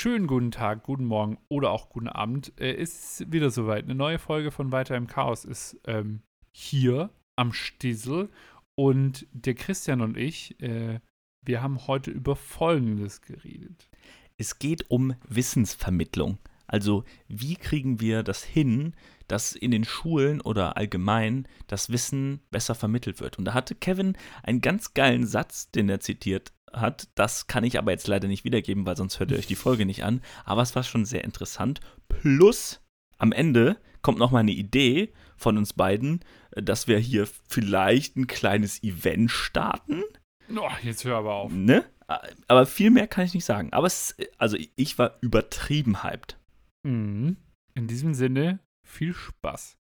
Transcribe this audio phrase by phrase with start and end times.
[0.00, 2.54] schönen guten Tag, guten Morgen oder auch guten Abend.
[2.58, 3.84] Äh, ist wieder soweit.
[3.84, 8.30] Eine neue Folge von Weiter im Chaos ist ähm, hier am Stissel.
[8.74, 11.00] Und der Christian und ich, äh,
[11.44, 13.90] wir haben heute über Folgendes geredet.
[14.38, 16.38] Es geht um Wissensvermittlung.
[16.66, 18.94] Also wie kriegen wir das hin,
[19.28, 23.38] dass in den Schulen oder allgemein das Wissen besser vermittelt wird.
[23.38, 27.08] Und da hatte Kevin einen ganz geilen Satz, den er zitiert hat.
[27.14, 29.86] Das kann ich aber jetzt leider nicht wiedergeben, weil sonst hört ihr euch die Folge
[29.86, 30.22] nicht an.
[30.44, 31.80] Aber es war schon sehr interessant.
[32.08, 32.80] Plus,
[33.18, 36.20] am Ende kommt noch mal eine Idee von uns beiden,
[36.52, 40.02] dass wir hier vielleicht ein kleines Event starten.
[40.54, 41.52] Oh, jetzt hör aber auf.
[41.52, 41.84] Ne?
[42.48, 43.72] Aber viel mehr kann ich nicht sagen.
[43.72, 46.38] Aber es, also ich war übertrieben hyped.
[46.82, 47.36] Mhm.
[47.74, 49.76] In diesem Sinne, viel Spaß.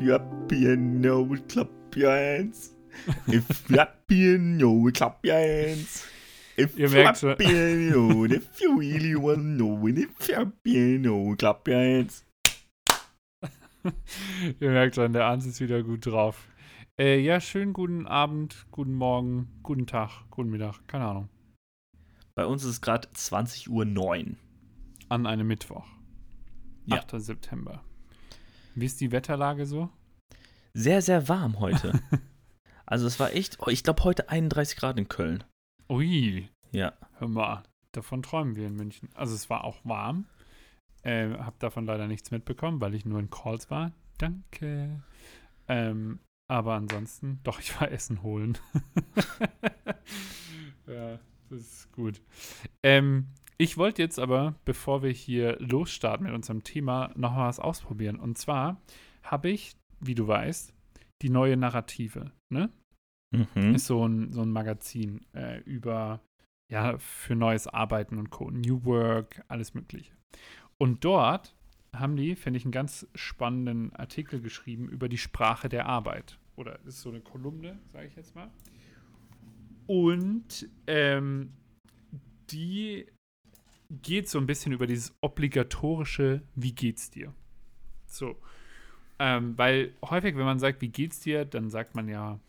[0.00, 0.18] If you're
[0.48, 2.70] piano, clap your hands.
[3.28, 6.06] If you're piano, clap your hands.
[6.56, 7.36] If Ihr merkt schon.
[7.36, 12.24] piano, if you really want to know, if you're piano, clap your hands.
[14.60, 16.48] Ihr merkt schon, der Ans ist wieder gut drauf.
[16.98, 21.28] Äh, ja, schönen guten Abend, guten Morgen, guten Tag, guten Mittag, keine Ahnung.
[22.34, 24.36] Bei uns ist es gerade 20.09 Uhr.
[25.10, 25.84] An einem Mittwoch.
[26.86, 27.00] Ja.
[27.00, 27.20] 8.
[27.20, 27.84] September.
[28.74, 29.90] Wie ist die Wetterlage so?
[30.74, 32.00] Sehr, sehr warm heute.
[32.86, 35.44] also es war echt, oh, ich glaube heute 31 Grad in Köln.
[35.88, 36.92] Ui, Ja.
[37.18, 37.62] hör mal,
[37.92, 39.08] davon träumen wir in München.
[39.14, 40.26] Also es war auch warm.
[41.02, 43.92] Äh, hab davon leider nichts mitbekommen, weil ich nur in Calls war.
[44.18, 45.02] Danke.
[45.66, 48.58] Ähm, aber ansonsten, doch, ich war Essen holen.
[50.86, 51.18] ja,
[51.48, 52.20] das ist gut.
[52.82, 53.28] Ähm,
[53.60, 58.18] ich wollte jetzt aber, bevor wir hier losstarten mit unserem Thema, noch mal was ausprobieren.
[58.18, 58.80] Und zwar
[59.22, 60.72] habe ich, wie du weißt,
[61.20, 62.70] die neue Narrative, ne?
[63.32, 63.74] Mhm.
[63.74, 66.20] ist so ein, so ein Magazin äh, über,
[66.72, 68.50] ja, für neues Arbeiten und Co.
[68.50, 70.14] New Work, alles Mögliche.
[70.78, 71.54] Und dort
[71.94, 76.38] haben die, finde ich, einen ganz spannenden Artikel geschrieben über die Sprache der Arbeit.
[76.56, 78.50] Oder ist so eine Kolumne, sage ich jetzt mal.
[79.86, 81.52] Und ähm,
[82.50, 83.06] die
[83.90, 87.34] geht so ein bisschen über dieses obligatorische, wie geht's dir?
[88.06, 88.36] So.
[89.18, 92.40] Ähm, weil häufig, wenn man sagt, wie geht's dir, dann sagt man ja,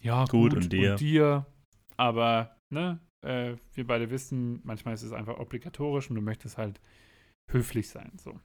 [0.00, 0.92] ja, Gut, gut, und dir?
[0.92, 1.46] Und dir.
[1.96, 6.80] Aber, ne, äh, wir beide wissen, manchmal ist es einfach obligatorisch und du möchtest halt
[7.50, 8.12] höflich sein.
[8.16, 8.38] So.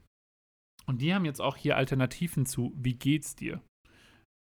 [0.86, 3.62] Und die haben jetzt auch hier Alternativen zu Wie geht's dir?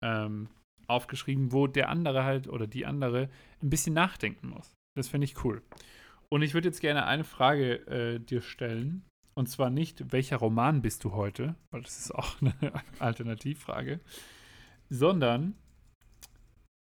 [0.03, 0.49] Ähm,
[0.87, 3.29] aufgeschrieben, wo der andere halt oder die andere
[3.61, 4.73] ein bisschen nachdenken muss.
[4.95, 5.61] Das finde ich cool.
[6.33, 9.05] Und ich würde jetzt gerne eine Frage äh, dir stellen.
[9.33, 11.55] Und zwar nicht, welcher Roman bist du heute?
[11.71, 12.55] Weil das ist auch eine
[12.99, 13.99] Alternativfrage.
[14.89, 15.55] Sondern,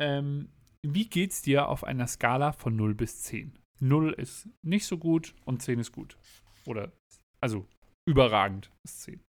[0.02, 0.50] ähm,
[0.86, 3.58] wie geht's dir auf einer Skala von 0 bis 10?
[3.82, 6.18] 0 ist nicht so gut und 10 ist gut.
[6.66, 6.92] Oder,
[7.42, 7.68] also,
[8.08, 9.22] überragend ist 10.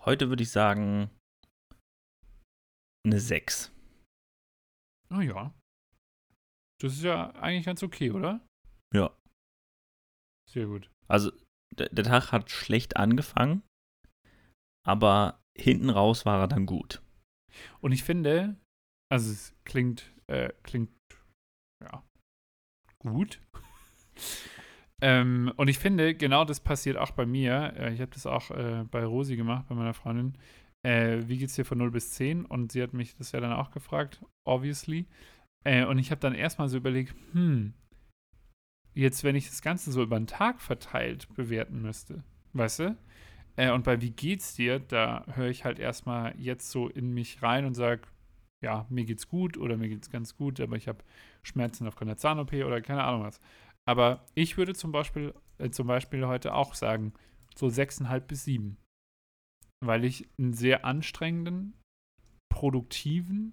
[0.00, 1.10] Heute würde ich sagen
[3.04, 3.72] eine 6.
[5.12, 5.52] Oh ja.
[6.80, 8.45] Das ist ja eigentlich ganz okay, oder?
[8.96, 9.14] Ja.
[10.50, 10.90] Sehr gut.
[11.06, 11.30] Also
[11.76, 13.62] der, der Tag hat schlecht angefangen,
[14.86, 17.02] aber hinten raus war er dann gut.
[17.80, 18.56] Und ich finde,
[19.12, 20.90] also es klingt, äh, klingt,
[21.84, 22.02] ja,
[22.98, 23.40] gut.
[25.02, 27.74] ähm, und ich finde, genau das passiert auch bei mir.
[27.76, 30.38] Äh, ich habe das auch äh, bei Rosi gemacht, bei meiner Freundin.
[30.86, 32.46] Äh, wie geht's dir von 0 bis 10?
[32.46, 35.06] Und sie hat mich das ja dann auch gefragt, obviously.
[35.66, 37.74] Äh, und ich habe dann erstmal so überlegt, hm,
[38.96, 42.24] jetzt, wenn ich das Ganze so über den Tag verteilt bewerten müsste,
[42.54, 42.96] weißt du?
[43.56, 47.42] Äh, und bei Wie geht's dir, da höre ich halt erstmal jetzt so in mich
[47.42, 48.02] rein und sage,
[48.64, 51.04] ja, mir geht's gut oder mir geht's ganz gut, aber ich habe
[51.42, 53.40] Schmerzen aufgrund der Zahn-OP oder keine Ahnung was.
[53.86, 57.12] Aber ich würde zum Beispiel, äh, zum Beispiel heute auch sagen,
[57.54, 58.78] so 6,5 bis 7.
[59.84, 61.74] Weil ich einen sehr anstrengenden,
[62.48, 63.52] produktiven,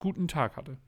[0.00, 0.78] guten Tag hatte.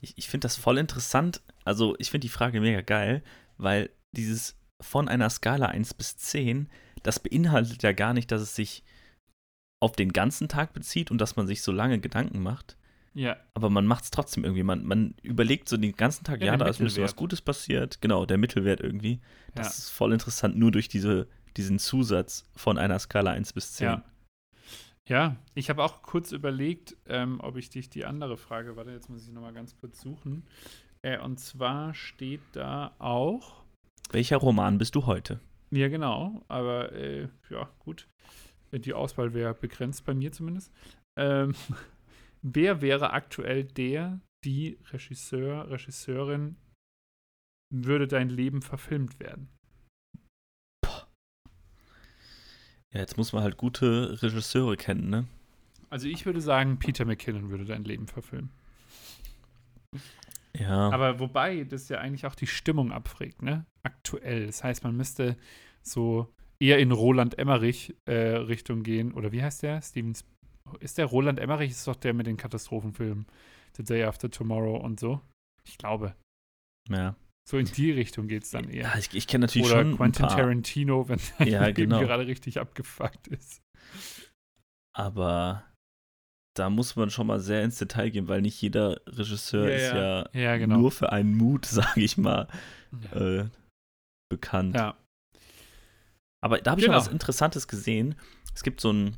[0.00, 1.42] Ich, ich finde das voll interessant.
[1.64, 3.22] Also ich finde die Frage mega geil,
[3.58, 6.68] weil dieses von einer Skala 1 bis 10,
[7.02, 8.82] das beinhaltet ja gar nicht, dass es sich
[9.80, 12.76] auf den ganzen Tag bezieht und dass man sich so lange Gedanken macht.
[13.14, 14.62] Ja, Aber man macht es trotzdem irgendwie.
[14.62, 17.14] Man, man überlegt so den ganzen Tag, Ja, ja, da ist ein bisschen was.
[17.16, 18.00] Gutes passiert.
[18.00, 19.20] Genau, der Mittelwert irgendwie.
[19.54, 19.70] Das Ja.
[19.72, 21.28] ist voll interessant, nur durch diese,
[21.58, 23.84] diesen Zusatz von einer Skala 1 bis 10.
[23.86, 24.04] Ja.
[25.08, 29.10] Ja, ich habe auch kurz überlegt, ähm, ob ich dich die andere Frage, warte, jetzt
[29.10, 30.46] muss ich nochmal ganz kurz suchen.
[31.02, 33.64] Äh, und zwar steht da auch,
[34.12, 35.40] Welcher Roman bist du heute?
[35.70, 38.08] ja genau, aber äh, ja, gut.
[38.72, 40.72] Die Auswahl wäre begrenzt bei mir zumindest.
[41.18, 41.54] Ähm,
[42.42, 46.56] wer wäre aktuell der, die Regisseur, Regisseurin,
[47.70, 49.48] würde dein Leben verfilmt werden?
[52.92, 55.26] Ja, jetzt muss man halt gute Regisseure kennen, ne?
[55.90, 58.50] Also ich würde sagen, Peter McKinnon würde dein Leben verfilmen.
[60.58, 60.90] Ja.
[60.90, 63.64] Aber wobei das ja eigentlich auch die Stimmung abfragt, ne?
[63.82, 64.46] Aktuell.
[64.46, 65.36] Das heißt, man müsste
[65.82, 69.12] so eher in Roland Emmerich äh, Richtung gehen.
[69.12, 69.80] Oder wie heißt der?
[69.82, 70.24] Stevens.
[70.80, 71.70] Ist der Roland Emmerich?
[71.70, 73.26] Ist doch der mit den Katastrophenfilmen.
[73.76, 75.20] The Day After Tomorrow und so.
[75.64, 76.14] Ich glaube.
[76.88, 77.16] ja.
[77.48, 78.84] So in die Richtung geht es dann eher.
[78.84, 82.00] Ja, ich, ich kenne natürlich Oder schon Quentin ein paar, Tarantino, wenn Ja, der genau.
[82.00, 83.60] gerade richtig abgefuckt ist.
[84.94, 85.64] aber
[86.54, 89.92] da muss man schon mal sehr ins Detail gehen, weil nicht jeder Regisseur Ja, ist
[89.92, 89.96] ja.
[89.96, 90.76] ja, Ja, genau.
[90.78, 92.46] nur für einen Mut, sage ich mal,
[93.12, 93.44] äh,
[94.28, 94.74] bekannt.
[94.76, 94.96] Ja.
[96.42, 96.98] Aber da habe ich Genau.
[96.98, 98.16] mal was Interessantes gesehen.
[98.54, 99.16] Es gibt so ein,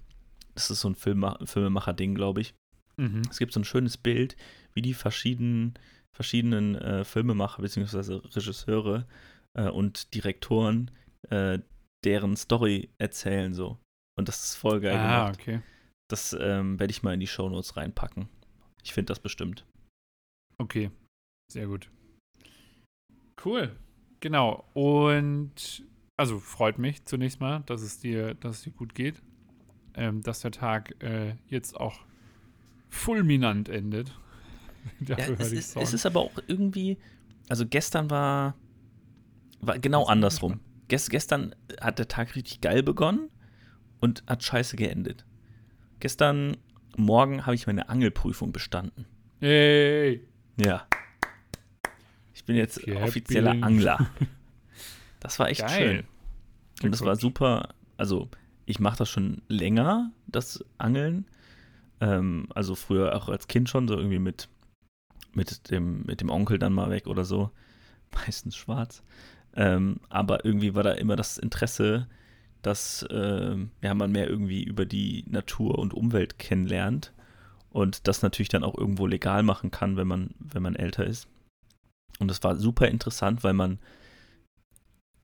[0.55, 2.55] das ist so ein Filmemacher-Ding, glaube ich.
[2.97, 3.23] Mhm.
[3.31, 4.37] Es gibt so ein schönes Bild,
[4.75, 5.75] wie die verschiedenen,
[6.15, 8.21] verschiedenen äh, Filmemacher bzw.
[8.35, 9.07] Regisseure
[9.55, 10.91] äh, und Direktoren
[11.31, 11.59] äh,
[12.05, 13.79] deren Story erzählen so.
[14.17, 15.41] Und das ist voll geil ah, gemacht.
[15.41, 15.61] okay.
[16.09, 18.29] Das ähm, werde ich mal in die Shownotes reinpacken.
[18.83, 19.67] Ich finde das bestimmt.
[20.59, 20.91] Okay.
[21.51, 21.91] Sehr gut.
[23.45, 23.75] Cool.
[24.21, 24.69] Genau.
[24.75, 25.85] Und
[26.17, 29.23] also freut mich zunächst mal, dass es dir, dass es dir gut geht.
[29.97, 32.01] Ähm, dass der Tag äh, jetzt auch
[32.91, 34.19] fulminant endet.
[35.07, 36.99] Ja, es, ist, es ist aber auch irgendwie,
[37.49, 38.55] also gestern war,
[39.61, 40.61] war genau andersrum.
[40.89, 43.31] Gest, gestern hat der Tag richtig geil begonnen
[44.01, 45.25] und hat scheiße geendet.
[46.01, 46.57] Gestern
[46.97, 49.07] Morgen habe ich meine Angelprüfung bestanden.
[49.41, 50.27] Hey!
[50.57, 50.87] Ja.
[52.35, 52.97] Ich bin jetzt Happy.
[52.97, 54.11] offizieller Angler.
[55.21, 55.71] Das war echt Geil.
[55.71, 56.05] schön.
[56.83, 57.71] Und das war super.
[57.97, 58.29] Also,
[58.67, 61.25] ich mache das schon länger, das Angeln.
[61.99, 64.51] Ähm, also früher auch als Kind schon, so irgendwie mit,
[65.37, 67.51] mit, dem, mit dem Onkel dann mal weg oder so.
[68.15, 69.03] Meistens schwarz.
[69.55, 72.09] Ähm, aber irgendwie war da immer das Interesse,
[72.63, 77.13] dass ähm, ja, man mehr irgendwie über die Natur und Umwelt kennenlernt
[77.71, 81.29] und das natürlich dann auch irgendwo legal machen kann, wenn man, wenn man älter ist.
[82.19, 83.79] Und das war super interessant, weil man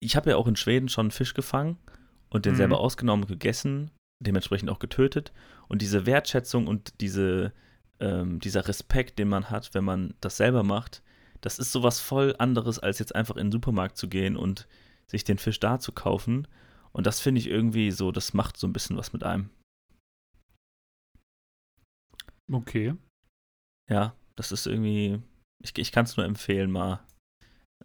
[0.01, 1.79] ich habe ja auch in Schweden schon Fisch gefangen
[2.31, 2.57] und den Mhm.
[2.57, 5.33] selber ausgenommen gegessen, dementsprechend auch getötet.
[5.69, 7.53] Und diese Wertschätzung und diese,
[8.01, 11.03] ähm, dieser Respekt, den man hat, wenn man das selber macht,
[11.41, 14.67] das ist sowas voll anderes, als jetzt einfach in den Supermarkt zu gehen und
[15.07, 16.47] sich den Fisch da zu kaufen.
[16.93, 19.51] Und das finde ich irgendwie so, das macht so ein bisschen was mit einem.
[22.53, 22.95] Okay.
[23.89, 25.23] Ja, das ist irgendwie,
[25.63, 27.05] ich, ich kann es nur empfehlen, mal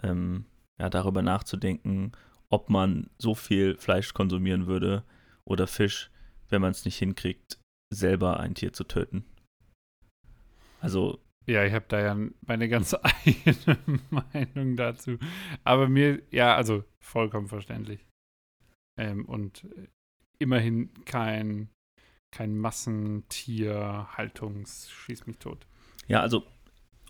[0.02, 0.46] ähm,
[0.80, 2.12] ja, darüber nachzudenken,
[2.50, 5.04] ob man so viel Fleisch konsumieren würde
[5.46, 6.12] oder Fisch,
[6.50, 7.60] wenn man es nicht hinkriegt,
[7.94, 9.26] selber ein Tier zu töten.
[10.82, 13.78] Also, Ja, ich habe da ja meine ganz eigene
[14.10, 15.18] Meinung dazu.
[15.64, 18.06] Aber mir, ja, also vollkommen verständlich.
[19.00, 19.88] Ähm, und äh,
[20.40, 21.70] immerhin kein,
[22.32, 25.68] kein Massentierhaltungs schieß mich tot.
[26.08, 26.44] ja, also,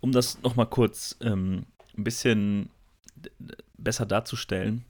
[0.01, 1.65] um das nochmal kurz ähm,
[1.97, 2.69] ein bisschen
[3.77, 4.83] besser darzustellen,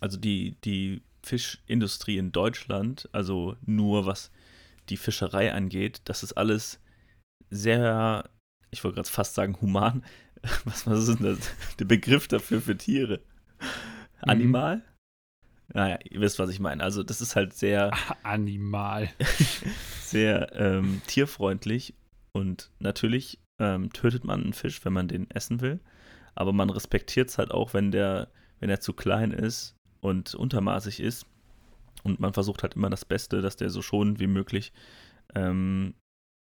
[0.00, 4.30] also die, die Fischindustrie in Deutschland, also nur was
[4.88, 6.78] die Fischerei angeht, das ist alles
[7.54, 8.28] sehr,
[8.70, 10.04] ich wollte gerade fast sagen, human.
[10.64, 11.38] Was, was ist denn das?
[11.78, 13.20] Der Begriff dafür für Tiere?
[14.20, 14.82] Animal?
[15.72, 16.82] Naja, ihr wisst, was ich meine.
[16.82, 17.92] Also, das ist halt sehr,
[18.22, 19.08] Animal.
[20.02, 21.94] sehr ähm, tierfreundlich
[22.32, 25.80] und natürlich ähm, tötet man einen Fisch, wenn man den essen will,
[26.34, 28.28] aber man respektiert es halt auch, wenn der,
[28.60, 31.26] wenn er zu klein ist und untermaßig ist
[32.02, 34.72] und man versucht halt immer das Beste, dass der so schonend wie möglich
[35.34, 35.94] ähm,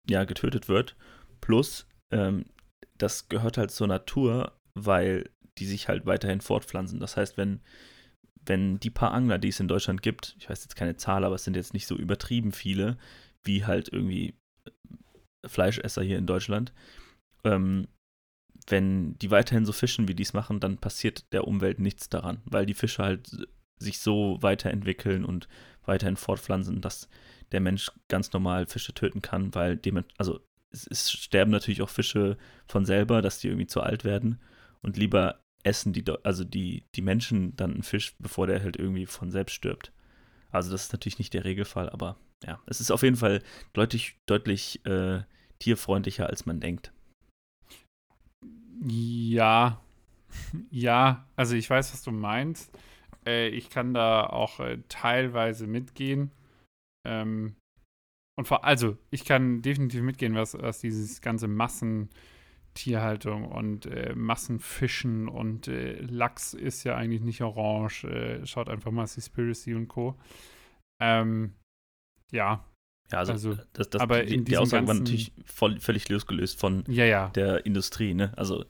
[0.10, 0.95] ja, getötet wird.
[1.41, 2.45] Plus, ähm,
[2.98, 7.00] das gehört halt zur Natur, weil die sich halt weiterhin fortpflanzen.
[7.00, 7.62] Das heißt, wenn,
[8.45, 11.36] wenn die paar Angler, die es in Deutschland gibt, ich weiß jetzt keine Zahl, aber
[11.36, 12.98] es sind jetzt nicht so übertrieben viele,
[13.43, 14.36] wie halt irgendwie
[15.45, 16.74] Fleischesser hier in Deutschland,
[17.43, 17.88] ähm,
[18.67, 22.41] wenn die weiterhin so fischen, wie die es machen, dann passiert der Umwelt nichts daran,
[22.45, 25.50] weil die Fische halt sich so weiterentwickeln und
[25.86, 27.10] weiterhin fortpflanzen, dass
[27.53, 30.41] der Mensch ganz normal Fische töten kann, weil dem, also
[30.72, 34.39] es, es sterben natürlich auch Fische von selber, dass die irgendwie zu alt werden
[34.81, 39.05] und lieber essen die, also die, die Menschen dann einen Fisch, bevor der halt irgendwie
[39.05, 39.93] von selbst stirbt.
[40.51, 43.41] Also das ist natürlich nicht der Regelfall, aber ja, es ist auf jeden Fall
[43.72, 45.22] deutlich, deutlich äh,
[45.60, 46.91] tierfreundlicher, als man denkt.
[48.86, 49.79] Ja.
[50.72, 52.75] Ja, also ich weiß, was du meinst.
[53.24, 56.31] Äh, ich kann da auch äh, teilweise mitgehen.
[57.05, 57.55] Ähm,
[58.38, 65.27] und vor, also, ich kann definitiv mitgehen, was, was dieses ganze Massentierhaltung und äh, Massenfischen
[65.27, 68.05] und äh, Lachs ist ja eigentlich nicht orange.
[68.05, 70.17] Äh, schaut einfach mal Seaspiracy und Co.
[71.01, 71.53] Ähm,
[72.31, 72.65] ja.
[73.12, 76.10] Ja, also, Also, das, das, aber die, in die Aussage war ganzen- natürlich voll, völlig
[76.10, 77.29] losgelöst von Ja, ja.
[77.29, 78.33] der Industrie, ne?
[78.38, 78.65] Also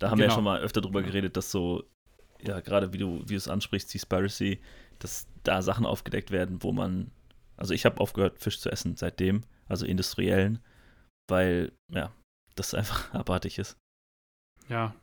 [0.00, 0.34] da haben wir ja Genau.
[0.34, 1.84] schon mal öfter drüber geredet, dass so,
[2.42, 4.58] ja, gerade wie du, wie du es ansprichst, Seaspiracy,
[4.98, 7.12] dass da Sachen aufgedeckt werden, wo man,
[7.56, 10.58] also ich habe aufgehört, Fisch zu essen seitdem, also industriellen,
[11.28, 12.12] weil, ja,
[12.56, 13.76] das einfach abartig ist.
[14.68, 14.94] Ja.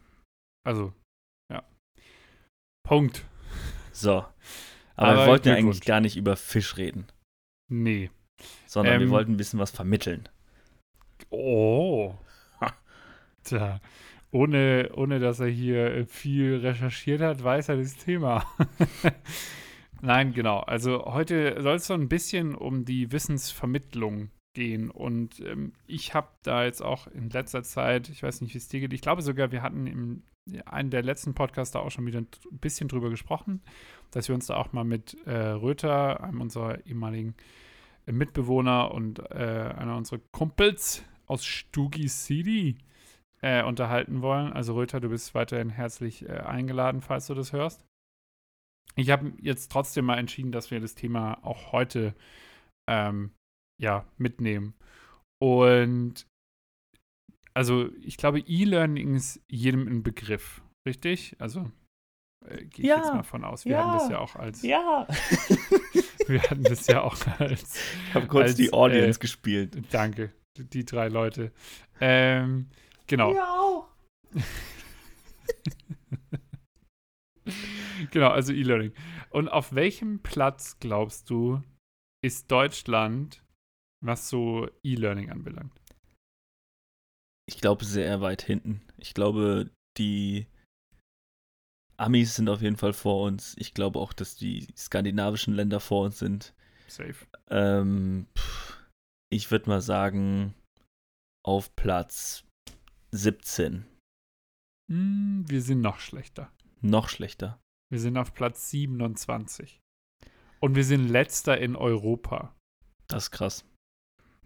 [0.66, 0.94] Also,
[1.52, 1.64] ja.
[2.88, 3.24] Punkt.
[3.92, 4.12] So.
[4.12, 4.34] Aber,
[4.96, 7.08] Aber wir wollten ja eigentlich gar nicht über Fisch reden,
[7.70, 8.10] Nee.
[8.68, 10.30] sondern wir Ähm, wollten ein bisschen was vermitteln.
[11.30, 12.16] Oh.
[13.44, 13.80] Tja.
[14.32, 18.46] Ohne, ohne dass er hier viel recherchiert hat, weiß er das Thema.
[20.02, 20.60] Nein, genau.
[20.60, 24.90] Also heute soll es so ein bisschen um die Wissensvermittlung gehen.
[24.90, 28.68] Und ähm, ich habe da jetzt auch in letzter Zeit, ich weiß nicht, wie es
[28.68, 30.24] dir geht, ich glaube sogar, wir hatten im
[30.66, 32.28] einem der letzten Podcasts da auch schon wieder ein
[32.60, 33.62] bisschen drüber gesprochen,
[34.10, 37.36] dass wir uns da auch mal mit äh, Röther, einem unserer ehemaligen
[38.08, 42.78] äh, Mitbewohner und äh, einer unserer Kumpels aus Stugi City
[43.42, 44.52] äh, unterhalten wollen.
[44.52, 47.82] Also Röther, du bist weiterhin herzlich äh, eingeladen, falls du das hörst.
[48.96, 52.14] Ich habe jetzt trotzdem mal entschieden, dass wir das Thema auch heute
[52.90, 53.32] ähm,
[53.82, 54.74] ja, mitnehmen.
[55.42, 56.26] Und
[57.54, 61.36] also ich glaube, E-Learning ist jedem ein Begriff, richtig?
[61.40, 61.72] Also
[62.48, 62.98] äh, gehe ich Ja.
[62.98, 63.66] jetzt mal von aus.
[63.66, 63.80] Wir Ja.
[63.86, 65.08] hatten das ja auch als, Ja.
[66.28, 67.76] wir hatten das ja auch als
[68.08, 69.78] Ich habe kurz Als, die Audience äh, gespielt.
[69.92, 71.52] Danke, die drei Leute.
[72.00, 72.70] Ähm,
[73.08, 73.34] genau.
[73.40, 73.88] auch.
[78.12, 78.94] Genau, also E-Learning.
[79.30, 81.62] Und auf welchem Platz glaubst du,
[82.24, 83.44] ist Deutschland,
[84.04, 85.74] was so E-Learning anbelangt?
[87.48, 88.82] Ich glaube sehr weit hinten.
[88.98, 90.48] Ich glaube, die
[91.98, 93.56] Amis sind auf jeden Fall vor uns.
[93.58, 96.54] Ich glaube auch, dass die skandinavischen Länder vor uns sind.
[96.88, 97.16] Safe.
[97.50, 98.28] Ähm,
[99.32, 100.56] ich würde mal sagen,
[101.46, 102.44] auf Platz
[103.12, 103.86] 17.
[104.90, 106.52] Hm, wir sind noch schlechter.
[106.82, 107.61] Noch schlechter.
[107.92, 109.82] Wir sind auf Platz 27.
[110.62, 112.56] Und wir sind letzter in Europa.
[113.08, 113.66] Das ist krass.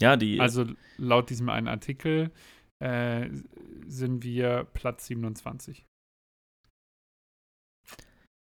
[0.01, 0.39] Ja, die.
[0.39, 0.65] Also
[0.97, 2.31] laut diesem einen Artikel
[2.79, 3.29] äh,
[3.85, 5.85] sind wir Platz 27.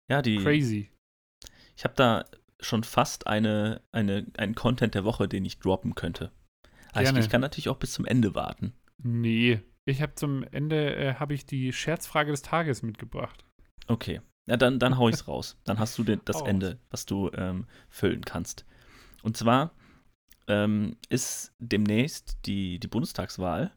[0.10, 0.38] ja, die.
[0.38, 0.90] Crazy.
[1.76, 2.26] Ich habe da
[2.60, 6.32] schon fast eine, eine, einen Content der Woche, den ich droppen könnte.
[6.94, 8.74] Aber ich, ich kann natürlich auch bis zum Ende warten.
[9.04, 9.62] Nee.
[9.86, 13.46] Ich habe zum Ende äh, habe ich die Scherzfrage des Tages mitgebracht.
[13.88, 14.22] Okay.
[14.48, 15.58] Ja, dann, dann hau ich's raus.
[15.66, 16.48] Dann hast du den, das raus.
[16.48, 18.66] Ende, was du ähm, füllen kannst.
[19.22, 19.72] Und zwar
[20.48, 23.72] ähm, ist demnächst die, die Bundestagswahl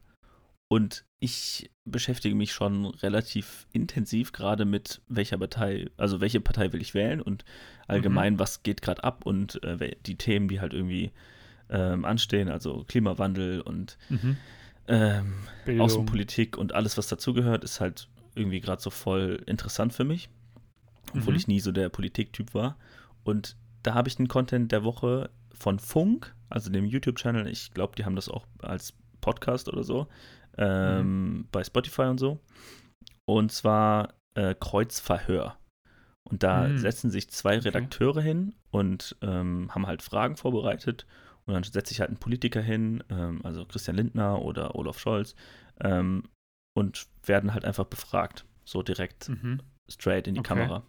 [0.69, 6.81] und ich beschäftige mich schon relativ intensiv gerade mit welcher Partei, also welche Partei will
[6.81, 7.43] ich wählen und
[7.87, 11.11] allgemein, was geht gerade ab und äh, die Themen, die halt irgendwie
[11.69, 13.97] ähm, anstehen, also Klimawandel und
[14.87, 15.33] ähm,
[15.65, 15.85] Bildung.
[15.85, 20.29] Außenpolitik und alles, was dazugehört, ist halt irgendwie gerade so voll interessant für mich.
[21.13, 21.37] Obwohl Mhm.
[21.37, 22.77] ich nie so der Politiktyp war.
[23.23, 27.47] Und da habe ich einen Content der Woche von Funk, also dem YouTube-Channel.
[27.47, 30.07] Ich glaube, die haben das auch als Podcast oder so.
[30.57, 31.47] Ähm, Mhm.
[31.51, 32.39] Bei Spotify und so.
[33.25, 35.57] Und zwar äh, Kreuzverhör.
[36.23, 36.77] Und da Mhm.
[36.77, 37.67] setzen sich zwei Okay.
[37.67, 41.05] Redakteure hin und ähm, haben halt Fragen vorbereitet.
[41.45, 45.35] Und dann setzt sich halt ein Politiker hin, ähm, also Christian Lindner oder Olaf Scholz,
[45.81, 46.23] ähm,
[46.77, 48.45] und werden halt einfach befragt.
[48.63, 49.59] So direkt Mhm.
[49.91, 50.49] Straight in die Okay.
[50.49, 50.83] Kamera.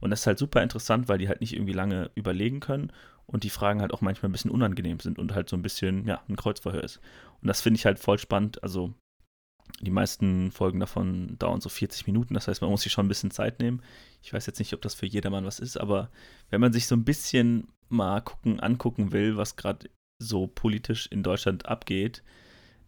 [0.00, 2.92] Und das ist halt super interessant, weil die halt nicht irgendwie lange überlegen können
[3.26, 6.06] und die Fragen halt auch manchmal ein bisschen unangenehm sind und halt so ein bisschen,
[6.06, 7.00] ja, ein Kreuzverhör ist.
[7.40, 8.62] Und das finde ich halt voll spannend.
[8.62, 8.92] Also
[9.80, 13.08] die meisten Folgen davon dauern so 40 Minuten, das heißt, man muss sich schon ein
[13.08, 13.80] bisschen Zeit nehmen.
[14.22, 16.10] Ich weiß jetzt nicht, ob das für jedermann was ist, aber
[16.50, 21.22] wenn man sich so ein bisschen mal gucken, angucken will, was gerade so politisch in
[21.22, 22.22] Deutschland abgeht,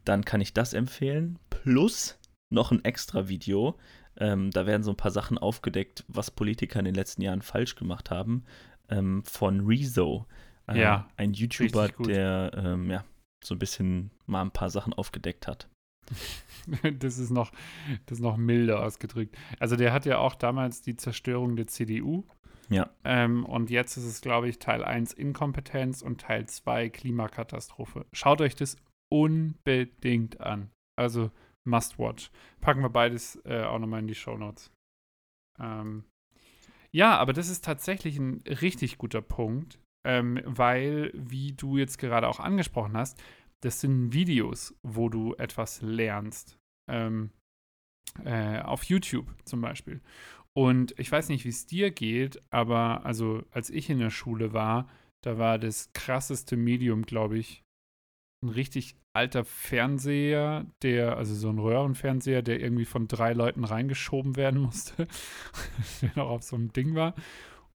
[0.04, 1.38] dann kann ich das empfehlen.
[1.50, 2.18] Plus
[2.50, 3.76] noch ein extra Video.
[4.18, 7.74] Ähm, da werden so ein paar Sachen aufgedeckt, was Politiker in den letzten Jahren falsch
[7.74, 8.44] gemacht haben.
[8.88, 10.26] Ähm, von Rezo.
[10.68, 13.04] Äh, Ja, Ein YouTuber, der ähm, ja,
[13.44, 15.68] so ein bisschen mal ein paar Sachen aufgedeckt hat.
[16.98, 17.52] Das ist noch,
[18.06, 19.36] das ist noch milder ausgedrückt.
[19.58, 22.24] Also der hat ja auch damals die Zerstörung der CDU.
[22.70, 22.88] Ja.
[23.04, 28.06] Ähm, und jetzt ist es, glaube ich, Teil 1 Inkompetenz und Teil 2 Klimakatastrophe.
[28.14, 28.76] Schaut euch das
[29.12, 30.70] unbedingt an.
[30.96, 31.30] Also
[31.66, 32.30] must watch.
[32.60, 34.72] Packen wir beides äh, auch nochmal in die Show Notes.
[35.58, 36.04] Ähm,
[36.92, 39.78] ja, aber das ist tatsächlich ein richtig guter Punkt.
[40.06, 43.20] ähm, weil, wie du jetzt gerade auch angesprochen hast,
[43.62, 46.58] das sind Videos, wo du etwas lernst.
[46.90, 47.30] Ähm,
[48.24, 50.00] äh, auf YouTube zum Beispiel.
[50.56, 54.52] Und ich weiß nicht, wie es dir geht, aber also als ich in der Schule
[54.52, 54.88] war,
[55.24, 57.63] da war das krasseste Medium, glaube ich,
[58.44, 64.36] ein richtig alter Fernseher, der, also so ein Röhrenfernseher, der irgendwie von drei Leuten reingeschoben
[64.36, 65.06] werden musste,
[66.02, 67.14] der noch auf so einem Ding war.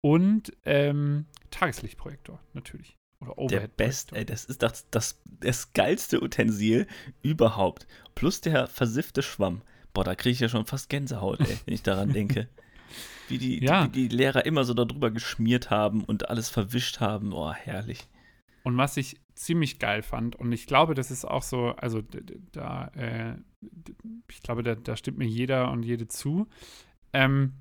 [0.02, 2.98] Und ähm, Tageslichtprojektor, natürlich.
[3.20, 6.86] Oder Der Best, ey, das ist das, das, das geilste Utensil
[7.22, 7.88] überhaupt.
[8.14, 9.62] Plus der versiffte Schwamm.
[9.94, 12.50] Boah, da kriege ich ja schon fast Gänsehaut, ey, wenn ich daran denke.
[13.30, 13.88] Wie die, ja.
[13.88, 17.34] die, die, Lehrer immer so darüber geschmiert haben und alles verwischt haben.
[17.34, 18.08] Oh, herrlich.
[18.64, 22.01] Und was ich ziemlich geil fand, und ich glaube, das ist auch so, also
[22.51, 23.36] da, äh,
[24.30, 26.48] ich glaube, da, da, stimmt mir jeder und jede zu.
[27.13, 27.54] Ähm,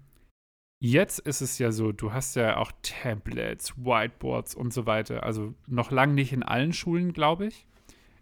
[0.81, 5.23] jetzt ist es ja so, du hast ja auch Tablets, Whiteboards und so weiter.
[5.23, 7.67] Also noch lange nicht in allen Schulen, glaube ich.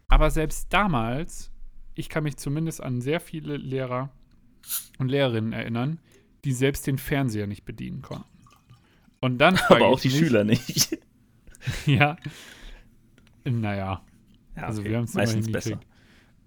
[0.09, 1.51] Aber selbst damals,
[1.95, 4.11] ich kann mich zumindest an sehr viele Lehrer
[4.99, 6.01] und Lehrerinnen erinnern,
[6.45, 8.27] die selbst den Fernseher nicht bedienen konnten.
[9.21, 10.99] Und dann Aber auch die mich, Schüler nicht.
[11.87, 12.17] ja.
[13.45, 14.03] Naja.
[14.57, 14.91] Ja, also okay.
[14.91, 15.81] wir haben es meistens besser.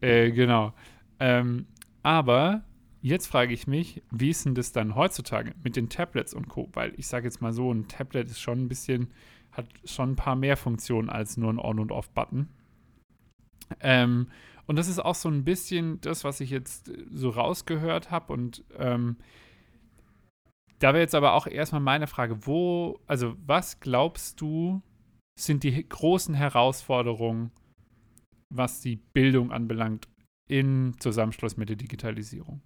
[0.01, 0.73] Äh, genau.
[1.19, 1.67] Ähm,
[2.03, 2.63] aber
[3.01, 6.69] jetzt frage ich mich, wie ist denn das dann heutzutage mit den Tablets und Co?
[6.73, 9.11] Weil ich sage jetzt mal so, ein Tablet ist schon ein bisschen,
[9.51, 12.49] hat schon ein paar mehr Funktionen als nur ein On- und Off-Button.
[13.79, 14.27] Ähm,
[14.67, 18.33] und das ist auch so ein bisschen das, was ich jetzt so rausgehört habe.
[18.33, 19.17] Und ähm,
[20.79, 24.81] da wäre jetzt aber auch erstmal meine Frage, wo, also was glaubst du,
[25.37, 27.51] sind die großen Herausforderungen,
[28.53, 30.07] was die Bildung anbelangt,
[30.47, 32.61] im Zusammenschluss mit der Digitalisierung?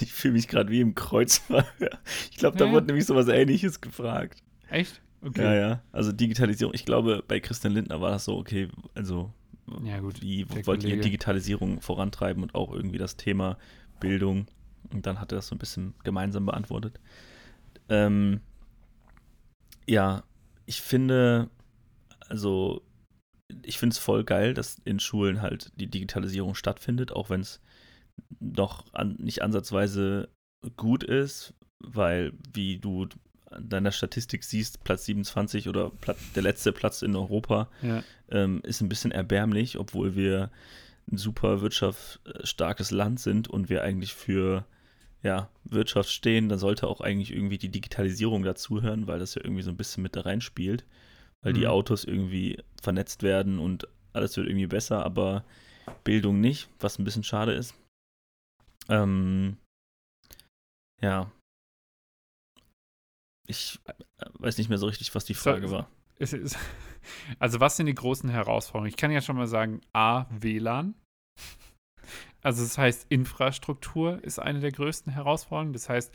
[0.00, 1.98] Ich fühle mich gerade wie im Kreuzverhör.
[2.30, 2.72] Ich glaube, da ja.
[2.72, 4.42] wurde nämlich sowas ähnliches gefragt.
[4.68, 5.00] Echt?
[5.20, 5.42] Okay.
[5.42, 5.82] Ja, ja.
[5.92, 6.74] Also Digitalisierung.
[6.74, 9.32] Ich glaube, bei Christian Lindner war das so, okay, also
[9.84, 13.58] ja, gut, wie wollt ihr Digitalisierung vorantreiben und auch irgendwie das Thema
[14.00, 14.46] Bildung
[14.92, 16.98] und dann hat er das so ein bisschen gemeinsam beantwortet.
[17.88, 18.40] Ähm,
[19.86, 20.24] ja,
[20.66, 21.50] ich finde,
[22.28, 22.82] also
[23.64, 27.60] ich finde es voll geil, dass in Schulen halt die Digitalisierung stattfindet, auch wenn es
[28.40, 30.28] noch an, nicht ansatzweise
[30.76, 33.08] gut ist, weil wie du
[33.50, 38.02] an deiner Statistik siehst, Platz 27 oder Platz, der letzte Platz in Europa ja.
[38.30, 40.50] ähm, ist ein bisschen erbärmlich, obwohl wir
[41.10, 44.64] ein super wirtschaftsstarkes Land sind und wir eigentlich für
[45.22, 49.62] ja, Wirtschaft stehen, dann sollte auch eigentlich irgendwie die Digitalisierung dazuhören, weil das ja irgendwie
[49.62, 50.84] so ein bisschen mit da reinspielt,
[51.42, 51.58] weil mhm.
[51.58, 55.44] die Autos irgendwie vernetzt werden und alles wird irgendwie besser, aber
[56.04, 57.74] Bildung nicht, was ein bisschen schade ist.
[58.88, 59.56] Ähm,
[61.00, 61.30] ja.
[63.46, 63.94] Ich äh,
[64.34, 65.90] weiß nicht mehr so richtig, was die Frage so, war.
[66.18, 66.34] Ist,
[67.38, 68.88] also, was sind die großen Herausforderungen?
[68.88, 70.94] Ich kann ja schon mal sagen: A, WLAN.
[72.42, 75.72] Also das heißt, Infrastruktur ist eine der größten Herausforderungen.
[75.72, 76.12] Das heißt,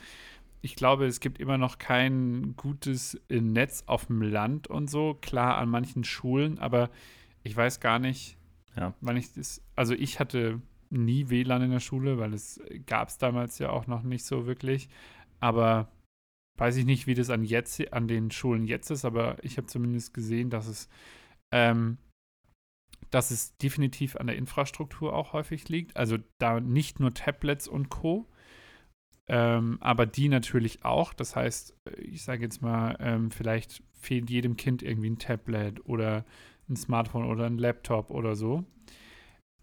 [0.62, 5.18] ich glaube, es gibt immer noch kein gutes äh, Netz auf dem Land und so.
[5.22, 6.90] Klar, an manchen Schulen, aber
[7.44, 8.38] ich weiß gar nicht,
[8.76, 8.94] ja.
[9.02, 9.62] wann ich das.
[9.76, 13.88] Also ich hatte nie WLAN in der Schule, weil es gab es damals ja auch
[13.88, 14.90] noch nicht so wirklich.
[15.40, 15.90] Aber
[16.58, 19.68] weiß ich nicht, wie das an jetzt an den Schulen jetzt ist, aber ich habe
[19.68, 20.90] zumindest gesehen, dass es
[21.52, 21.98] ähm,
[23.10, 25.96] dass es definitiv an der Infrastruktur auch häufig liegt.
[25.96, 28.28] Also da nicht nur Tablets und Co.,
[29.30, 31.14] ähm, aber die natürlich auch.
[31.14, 36.26] Das heißt, ich sage jetzt mal, ähm, vielleicht fehlt jedem Kind irgendwie ein Tablet oder
[36.70, 38.64] ein Smartphone oder ein Laptop oder so.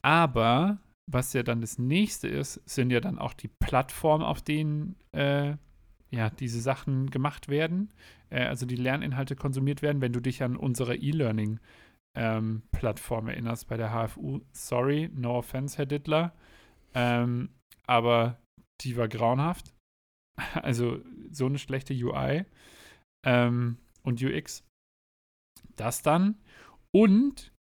[0.03, 0.79] Aber
[1.11, 5.57] was ja dann das nächste ist, sind ja dann auch die Plattformen, auf denen äh,
[6.11, 7.93] ja, diese Sachen gemacht werden,
[8.31, 10.01] äh, also die Lerninhalte konsumiert werden.
[10.01, 11.59] Wenn du dich an unsere E-Learning
[12.15, 14.41] ähm, Plattform erinnerst bei der HFU.
[14.53, 16.35] Sorry, no offense, Herr Dittler.
[16.95, 17.51] Ähm,
[17.87, 18.39] aber
[18.81, 19.73] die war grauenhaft.
[20.55, 21.01] Also
[21.31, 22.45] so eine schlechte UI
[23.25, 24.65] ähm, und UX.
[25.77, 26.41] Das dann.
[26.93, 27.53] Und,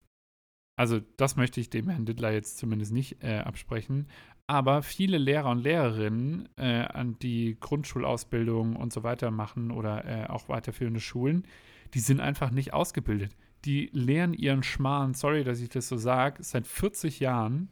[0.77, 4.09] also das möchte ich dem Herrn Dittler jetzt zumindest nicht äh, absprechen,
[4.49, 10.27] aber viele Lehrer und Lehrerinnen, äh, an die Grundschulausbildung und so weiter machen oder äh,
[10.27, 11.47] auch weiterführende Schulen,
[11.95, 16.43] die sind einfach nicht ausgebildet die lehren ihren Schmarrn, sorry, dass ich das so sage,
[16.43, 17.71] seit 40 Jahren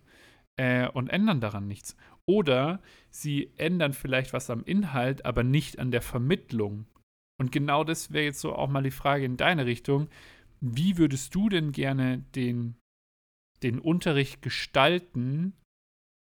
[0.56, 1.96] äh, und ändern daran nichts.
[2.26, 6.86] Oder sie ändern vielleicht was am Inhalt, aber nicht an der Vermittlung.
[7.40, 10.08] Und genau das wäre jetzt so auch mal die Frage in deine Richtung.
[10.60, 12.76] Wie würdest du denn gerne den,
[13.62, 15.54] den Unterricht gestalten?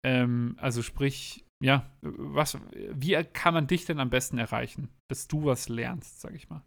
[0.05, 5.45] Ähm, also sprich, ja, was, wie kann man dich denn am besten erreichen, dass du
[5.45, 6.63] was lernst, sag ich mal?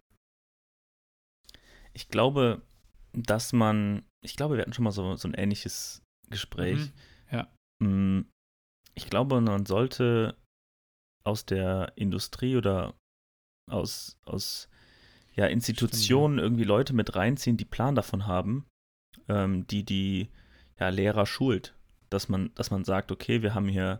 [1.95, 2.62] ich glaube,
[3.15, 6.80] dass man, ich glaube, wir hatten schon mal so, so ein ähnliches Gespräch.
[6.80, 6.91] Mhm.
[7.32, 7.47] Ja.
[7.80, 8.21] Mm,
[8.95, 10.38] Ich glaube, man sollte
[11.23, 12.93] aus der Industrie oder
[13.69, 14.69] aus, aus
[15.34, 18.65] ja, Institutionen irgendwie Leute mit reinziehen, die Plan davon haben,
[19.28, 20.30] ähm, die die
[20.80, 21.73] ja, Lehrer schult.
[22.10, 23.99] Dass man, dass man sagt, okay, wir haben hier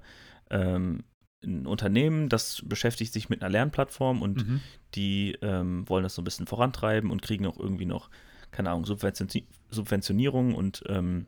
[0.50, 1.04] ähm,
[1.44, 4.62] ein Unternehmen, das beschäftigt sich mit einer Lernplattform und Mhm.
[4.94, 8.10] die ähm, wollen das so ein bisschen vorantreiben und kriegen auch irgendwie noch,
[8.56, 9.30] keine Ahnung, Subvention
[9.70, 11.28] Subventionierung und ähm,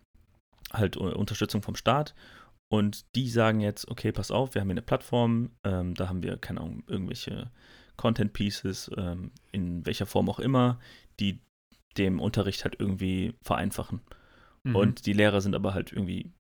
[0.72, 2.16] halt Unterstützung vom Staat.
[2.70, 6.24] Und die sagen jetzt, okay, pass auf, wir haben hier eine Plattform, ähm, da haben
[6.24, 7.52] wir, keine Ahnung, irgendwelche
[7.98, 10.80] Content Pieces, ähm, in welcher Form auch immer,
[11.20, 11.42] die
[11.98, 14.02] dem Unterricht halt irgendwie vereinfachen.
[14.64, 14.76] Mhm.
[14.76, 16.32] Und die Lehrer sind aber halt irgendwie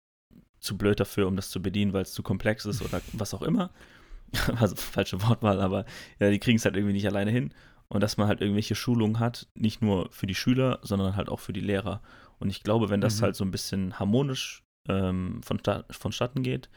[0.60, 3.42] zu blöd dafür, um das zu bedienen, weil es zu komplex ist oder was auch
[3.42, 3.72] immer.
[4.60, 5.86] Also falsche Wortwahl, aber
[6.20, 7.54] ja, die kriegen es halt irgendwie nicht alleine hin.
[7.90, 11.40] Und dass man halt irgendwelche Schulungen hat, nicht nur für die Schüler, sondern halt auch
[11.40, 12.02] für die Lehrer.
[12.40, 13.24] Und ich glaube, wenn das Mhm.
[13.24, 16.70] halt so ein bisschen harmonisch ähm, vonsta vonstatten geht,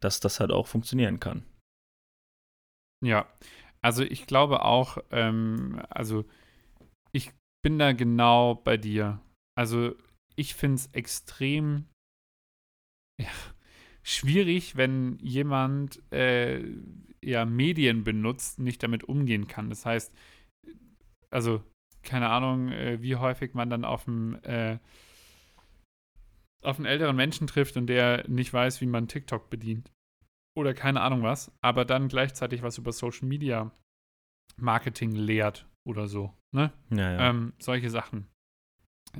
[0.00, 1.44] dass das halt auch funktionieren kann.
[3.04, 3.26] Ja,
[3.82, 6.24] also ich glaube auch, ähm, also
[7.12, 9.20] ich bin da genau bei dir.
[9.56, 9.94] Also
[10.36, 11.86] ich finde es extrem
[13.20, 13.28] ja,
[14.02, 16.62] schwierig, wenn jemand äh,
[17.22, 19.70] ja Medien benutzt, nicht damit umgehen kann.
[19.70, 20.12] Das heißt,
[21.34, 21.62] also
[22.02, 24.78] keine Ahnung, äh, wie häufig man dann auf dem äh,
[26.62, 29.90] auf einen älteren Menschen trifft und der nicht weiß, wie man TikTok bedient
[30.56, 33.70] oder keine Ahnung was, aber dann gleichzeitig was über Social Media
[34.56, 36.32] Marketing lehrt oder so.
[36.52, 36.72] Ne?
[36.90, 37.30] Ja, ja.
[37.30, 38.28] Ähm, solche Sachen.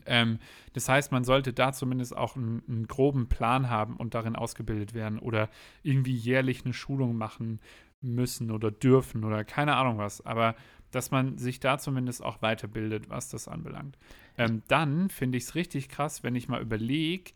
[0.07, 0.38] Ähm,
[0.72, 4.94] das heißt, man sollte da zumindest auch einen, einen groben Plan haben und darin ausgebildet
[4.94, 5.50] werden oder
[5.83, 7.61] irgendwie jährlich eine Schulung machen
[8.00, 10.24] müssen oder dürfen oder keine Ahnung was.
[10.24, 10.55] Aber
[10.94, 13.98] dass man sich da zumindest auch weiterbildet, was das anbelangt.
[14.37, 17.33] Ähm, dann finde ich es richtig krass, wenn ich mal überlege,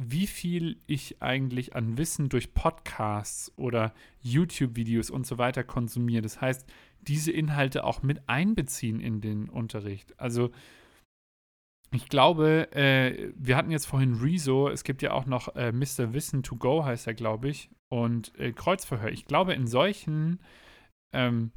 [0.00, 3.92] wie viel ich eigentlich an Wissen durch Podcasts oder
[4.22, 6.22] YouTube-Videos und so weiter konsumiere.
[6.22, 6.66] Das heißt,
[7.02, 10.18] diese Inhalte auch mit einbeziehen in den Unterricht.
[10.18, 10.50] Also
[11.94, 16.14] ich glaube, äh, wir hatten jetzt vorhin Rezo, es gibt ja auch noch äh, Mr.
[16.14, 19.10] Wissen to Go, heißt er, glaube ich, und äh, Kreuzverhör.
[19.10, 20.40] Ich glaube, in solchen,
[21.14, 21.52] ähm,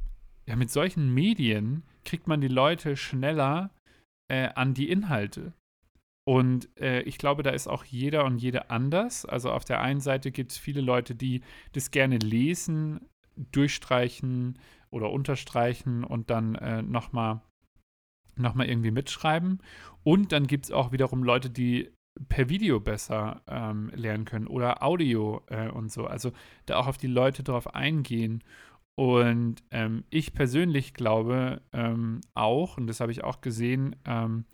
[0.48, 3.70] ja, mit solchen Medien kriegt man die Leute schneller
[4.28, 5.52] äh, an die Inhalte.
[6.28, 9.24] Und äh, ich glaube, da ist auch jeder und jede anders.
[9.24, 13.00] Also auf der einen Seite gibt es viele Leute, die das gerne lesen,
[13.52, 14.58] durchstreichen
[14.90, 17.42] oder unterstreichen und dann äh, nochmal
[18.38, 19.62] noch mal irgendwie mitschreiben.
[20.02, 21.90] Und dann gibt es auch wiederum Leute, die
[22.28, 26.06] per Video besser ähm, lernen können oder Audio äh, und so.
[26.06, 26.32] Also
[26.66, 28.42] da auch auf die Leute drauf eingehen.
[28.98, 34.46] Und ähm, ich persönlich glaube ähm, auch, und das habe ich auch gesehen, ähm,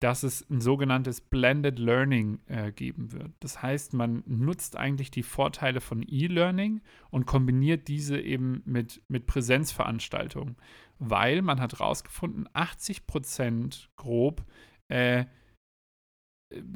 [0.00, 3.32] dass es ein sogenanntes Blended Learning äh, geben wird.
[3.40, 9.26] Das heißt, man nutzt eigentlich die Vorteile von E-Learning und kombiniert diese eben mit, mit
[9.26, 10.56] Präsenzveranstaltungen,
[10.98, 14.44] weil man hat herausgefunden, 80 Prozent grob
[14.88, 15.24] äh,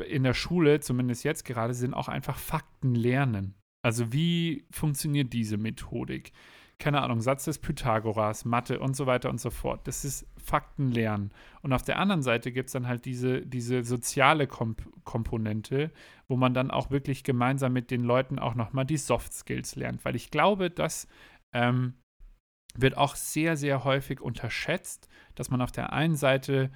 [0.06, 3.54] in der Schule, zumindest jetzt gerade, sind auch einfach Fakten lernen.
[3.82, 6.32] Also wie funktioniert diese Methodik?
[6.80, 9.86] Keine Ahnung, Satz des Pythagoras, Mathe und so weiter und so fort.
[9.86, 11.30] Das ist Faktenlernen.
[11.60, 15.92] Und auf der anderen Seite gibt es dann halt diese, diese soziale Komp Komponente,
[16.26, 20.04] wo man dann auch wirklich gemeinsam mit den Leuten auch nochmal die Soft Skills lernt.
[20.04, 21.06] Weil ich glaube, das
[21.52, 21.94] ähm,
[22.74, 26.70] wird auch sehr, sehr häufig unterschätzt, dass man auf der einen Seite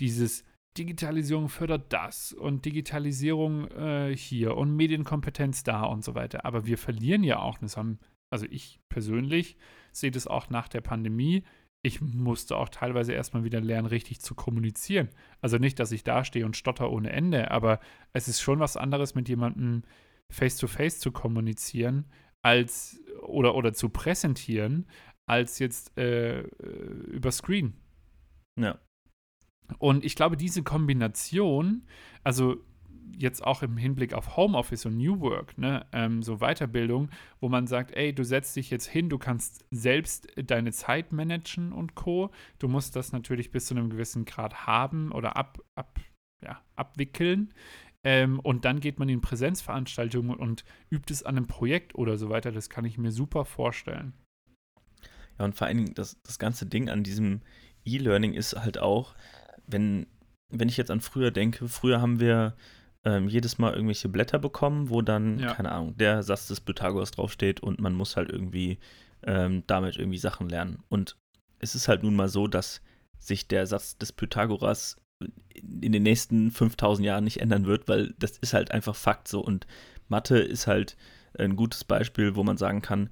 [0.00, 0.42] dieses
[0.78, 6.46] Digitalisierung fördert das und Digitalisierung äh, hier und Medienkompetenz da und so weiter.
[6.46, 7.98] Aber wir verlieren ja auch, das haben,
[8.30, 9.56] also ich persönlich
[9.92, 11.44] sehe das auch nach der Pandemie.
[11.82, 15.08] Ich musste auch teilweise erstmal wieder lernen, richtig zu kommunizieren.
[15.40, 17.80] Also nicht, dass ich da stehe und stotter ohne Ende, aber
[18.12, 19.82] es ist schon was anderes, mit jemandem
[20.30, 22.06] face-to-face zu kommunizieren,
[22.42, 24.86] als oder, oder zu präsentieren,
[25.26, 27.74] als jetzt äh, über Screen.
[28.58, 28.78] Ja.
[29.78, 31.86] Und ich glaube, diese Kombination,
[32.24, 32.64] also
[33.16, 37.66] jetzt auch im Hinblick auf Homeoffice und New Work, ne, ähm, so Weiterbildung, wo man
[37.66, 42.30] sagt, ey, du setzt dich jetzt hin, du kannst selbst deine Zeit managen und Co.
[42.58, 46.00] Du musst das natürlich bis zu einem gewissen Grad haben oder ab, ab,
[46.44, 47.52] ja, abwickeln.
[48.02, 52.30] Ähm, und dann geht man in Präsenzveranstaltungen und übt es an einem Projekt oder so
[52.30, 52.50] weiter.
[52.50, 54.14] Das kann ich mir super vorstellen.
[55.38, 57.42] Ja, und vor allen Dingen das, das ganze Ding an diesem
[57.84, 59.14] E-Learning ist halt auch,
[59.66, 60.06] wenn,
[60.48, 62.56] wenn ich jetzt an früher denke, früher haben wir
[63.04, 65.54] ähm, jedes Mal irgendwelche Blätter bekommen, wo dann, Ja.
[65.54, 68.78] keine Ahnung, der Satz des Pythagoras draufsteht und man muss halt irgendwie
[69.22, 70.82] ähm, damit irgendwie Sachen lernen.
[70.88, 71.16] Und
[71.58, 72.82] es ist halt nun mal so, dass
[73.18, 74.96] sich der Satz des Pythagoras
[75.54, 79.40] in den nächsten 5000 Jahren nicht ändern wird, weil das ist halt einfach Fakt so.
[79.40, 79.66] Und
[80.08, 80.96] Mathe ist halt
[81.38, 83.10] ein gutes Beispiel, wo man sagen kann,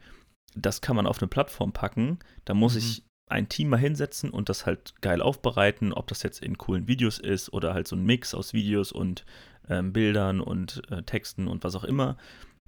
[0.54, 2.18] das kann man auf eine Plattform packen.
[2.46, 2.78] Da muss mhm.
[2.78, 6.88] ich ein Team mal hinsetzen und das halt geil aufbereiten, ob das jetzt in coolen
[6.88, 9.26] Videos ist oder halt so ein Mix aus Videos und
[9.68, 12.16] ähm, Bildern und äh, Texten und was auch immer.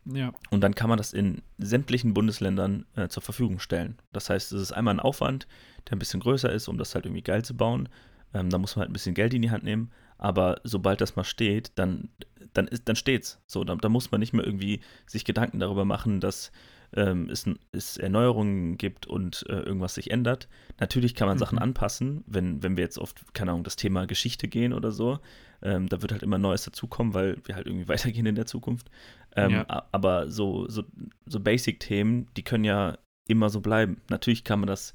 [0.04, 0.32] Ja.
[0.50, 3.98] Und dann kann man das in sämtlichen Bundesländern äh, zur Verfügung stellen.
[4.12, 5.46] Das heißt, es ist einmal ein Aufwand,
[5.86, 7.88] der ein bisschen größer ist, um das halt irgendwie geil zu bauen.
[8.32, 9.90] Ähm, da muss man halt ein bisschen Geld in die Hand nehmen.
[10.18, 12.10] Aber sobald das mal steht, dann,
[12.52, 13.40] dann, ist, dann steht's.
[13.46, 16.52] So, da, da muss man nicht mehr irgendwie sich Gedanken darüber machen, dass
[16.94, 20.48] ähm, es, es, Erneuerungen gibt und äh, irgendwas sich ändert.
[20.78, 21.40] Natürlich kann man mhm.
[21.40, 25.18] Sachen anpassen, wenn, wenn wir jetzt oft, keine Ahnung, das Thema Geschichte gehen oder so.
[25.62, 28.90] Ähm, da wird halt immer Neues dazukommen, weil wir halt irgendwie weitergehen in der Zukunft.
[29.36, 29.86] Ähm, ja.
[29.92, 30.84] Aber so, so,
[31.26, 32.98] so Basic-Themen, die können ja
[33.28, 34.00] immer so bleiben.
[34.08, 34.94] Natürlich kann man das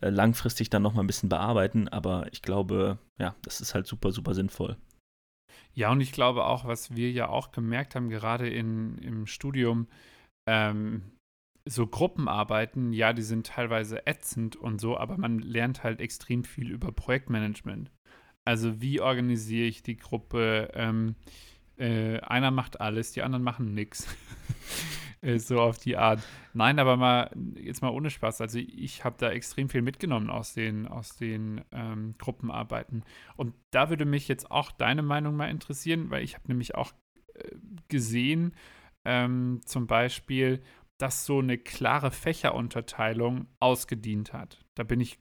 [0.00, 4.12] äh, langfristig dann nochmal ein bisschen bearbeiten, aber ich glaube, ja, das ist halt super,
[4.12, 4.76] super sinnvoll.
[5.74, 9.86] Ja, und ich glaube auch, was wir ja auch gemerkt haben, gerade in, im Studium,
[10.48, 11.02] ähm,
[11.68, 16.70] so Gruppenarbeiten, ja, die sind teilweise ätzend und so, aber man lernt halt extrem viel
[16.70, 17.90] über Projektmanagement.
[18.44, 20.70] Also wie organisiere ich die Gruppe?
[20.74, 21.16] Ähm,
[21.76, 24.06] äh, einer macht alles, die anderen machen nichts.
[25.20, 26.22] Äh, so auf die Art.
[26.54, 28.40] Nein, aber mal jetzt mal ohne Spaß.
[28.40, 33.02] Also ich habe da extrem viel mitgenommen aus den, aus den ähm, Gruppenarbeiten.
[33.36, 36.92] Und da würde mich jetzt auch deine Meinung mal interessieren, weil ich habe nämlich auch
[37.34, 37.56] äh,
[37.88, 38.54] gesehen,
[39.04, 40.62] ähm, zum Beispiel,
[40.98, 44.60] dass so eine klare Fächerunterteilung ausgedient hat.
[44.74, 45.18] Da bin ich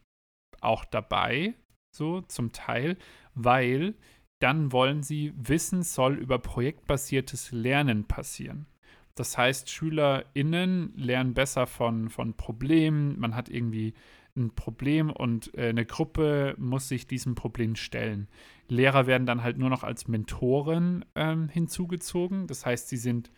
[0.59, 1.53] auch dabei,
[1.95, 2.97] so zum Teil,
[3.35, 3.95] weil
[4.39, 8.67] dann wollen sie, Wissen soll über projektbasiertes Lernen passieren.
[9.15, 13.19] Das heißt, SchülerInnen lernen besser von, von Problemen.
[13.19, 13.95] Man hat irgendwie
[14.35, 18.27] ein Problem und äh, eine Gruppe muss sich diesem Problem stellen.
[18.67, 22.45] Lehrer werden dann halt nur noch als Mentoren ähm, hinzugezogen.
[22.45, 23.31] Das heißt, sie sind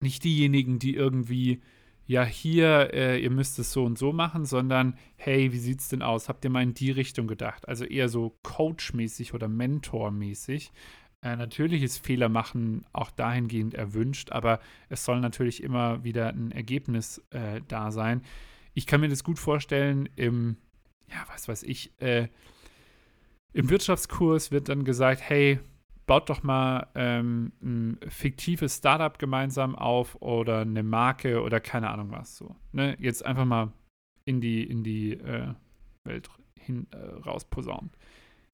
[0.00, 1.60] nicht diejenigen, die irgendwie,
[2.06, 6.02] ja, hier, äh, ihr müsst es so und so machen, sondern, hey, wie sieht's denn
[6.02, 6.28] aus?
[6.28, 7.68] Habt ihr mal in die Richtung gedacht?
[7.68, 10.72] Also eher so coachmäßig oder mentormäßig.
[11.22, 16.52] Äh, natürlich ist Fehler machen auch dahingehend erwünscht, aber es soll natürlich immer wieder ein
[16.52, 18.22] Ergebnis äh, da sein.
[18.74, 20.56] Ich kann mir das gut vorstellen, im,
[21.10, 22.28] ja, was weiß ich, äh,
[23.52, 25.58] im Wirtschaftskurs wird dann gesagt, hey,
[26.08, 32.10] baut doch mal ähm, ein fiktives Startup gemeinsam auf oder eine Marke oder keine Ahnung
[32.10, 32.56] was so.
[32.72, 32.96] Ne?
[32.98, 33.72] Jetzt einfach mal
[34.24, 35.54] in die, in die äh,
[36.04, 37.90] Welt hin äh, rausposaunen.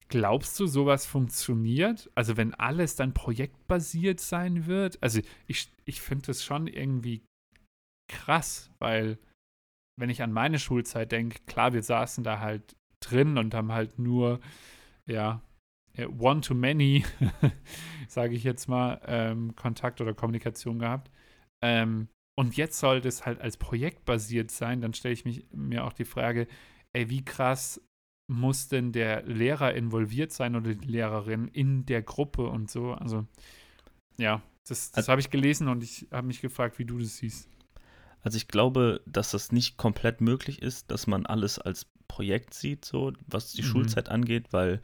[0.09, 2.11] Glaubst du, sowas funktioniert?
[2.13, 5.01] Also wenn alles dann projektbasiert sein wird?
[5.01, 7.23] Also ich, ich finde das schon irgendwie
[8.07, 9.17] krass, weil
[9.99, 13.97] wenn ich an meine Schulzeit denke, klar, wir saßen da halt drin und haben halt
[13.97, 14.41] nur,
[15.07, 15.41] ja,
[15.97, 17.05] One-to-Many,
[18.07, 21.11] sage ich jetzt mal, ähm, Kontakt oder Kommunikation gehabt.
[21.63, 25.85] Ähm, und jetzt soll das halt als Projekt basiert sein, dann stelle ich mich, mir
[25.85, 26.47] auch die Frage,
[26.93, 27.81] ey, wie krass
[28.27, 32.93] muss denn der Lehrer involviert sein oder die Lehrerin in der Gruppe und so?
[32.93, 33.25] Also,
[34.17, 37.17] ja, das, das also, habe ich gelesen und ich habe mich gefragt, wie du das
[37.17, 37.49] siehst.
[38.21, 42.83] Also ich glaube, dass das nicht komplett möglich ist, dass man alles als Projekt sieht,
[42.83, 43.67] so was die mhm.
[43.67, 44.81] Schulzeit angeht, weil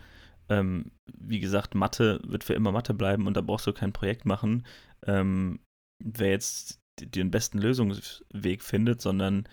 [0.52, 4.26] ähm, wie gesagt, Mathe wird für immer Mathe bleiben und da brauchst du kein Projekt
[4.26, 4.66] machen,
[5.08, 5.60] ähm,
[6.04, 9.48] wer jetzt den besten Lösungsweg findet, sondern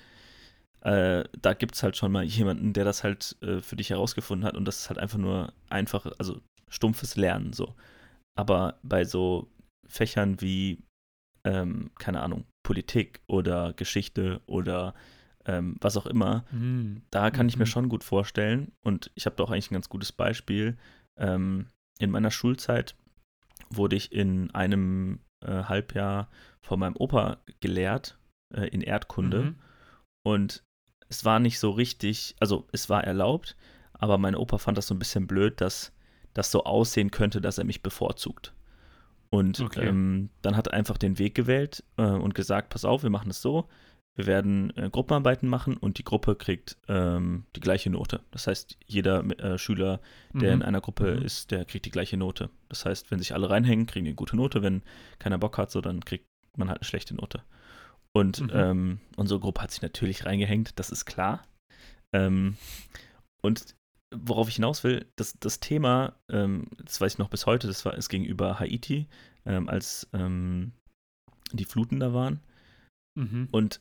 [0.81, 4.45] äh, da gibt es halt schon mal jemanden, der das halt äh, für dich herausgefunden
[4.45, 7.75] hat und das ist halt einfach nur einfach, also stumpfes Lernen so.
[8.37, 9.49] Aber bei so
[9.87, 10.83] Fächern wie,
[11.45, 14.95] ähm, keine Ahnung, Politik oder Geschichte oder
[15.49, 17.03] ähm, was auch immer, mhm.
[17.11, 17.71] da kann ich mir mhm.
[17.71, 18.71] schon gut vorstellen.
[18.85, 20.77] Und ich habe da auch eigentlich ein ganz gutes Beispiel.
[21.19, 21.67] Ähm,
[21.99, 22.95] in meiner Schulzeit
[23.71, 26.29] wurde ich in einem äh, Halbjahr
[26.61, 28.19] von meinem Opa gelehrt
[28.55, 29.43] äh, in Erdkunde.
[29.43, 29.55] Mhm.
[30.23, 30.65] Und
[31.09, 33.57] es war nicht so richtig, also es war erlaubt,
[33.95, 35.93] aber mein Opa fand das so ein bisschen blöd, dass
[36.35, 38.53] das so aussehen könnte, dass er mich bevorzugt.
[39.31, 39.87] Und okay.
[39.87, 43.31] ähm, dann hat er einfach den Weg gewählt äh, und gesagt, pass auf, wir machen
[43.31, 43.69] es so,
[44.19, 48.21] wir werden äh, Gruppenarbeiten machen und die Gruppe kriegt ähm, die gleiche Note.
[48.33, 50.01] Das heißt, jeder äh, Schüler,
[50.35, 50.63] der mhm.
[50.63, 51.23] in einer Gruppe mhm.
[51.23, 52.51] ist, der kriegt die gleiche Note.
[52.69, 54.61] Das heißt, wenn sich alle reinhängen, kriegen die eine gute Note.
[54.61, 54.83] Wenn
[55.21, 56.27] keiner Bock hat, so dann kriegt
[56.57, 57.45] man halt eine schlechte Note.
[58.13, 58.51] Und mhm.
[58.53, 61.47] ähm, unsere Gruppe hat sich natürlich reingehängt, das ist klar.
[62.13, 62.57] Ähm,
[63.41, 63.77] und
[64.13, 67.85] worauf ich hinaus will, das, das Thema, ähm, das weiß ich noch bis heute, das
[67.85, 69.07] war es gegenüber Haiti,
[69.47, 70.73] ähm, als ähm,
[71.53, 72.41] die Fluten da waren.
[73.17, 73.47] Mhm.
[73.53, 73.81] Und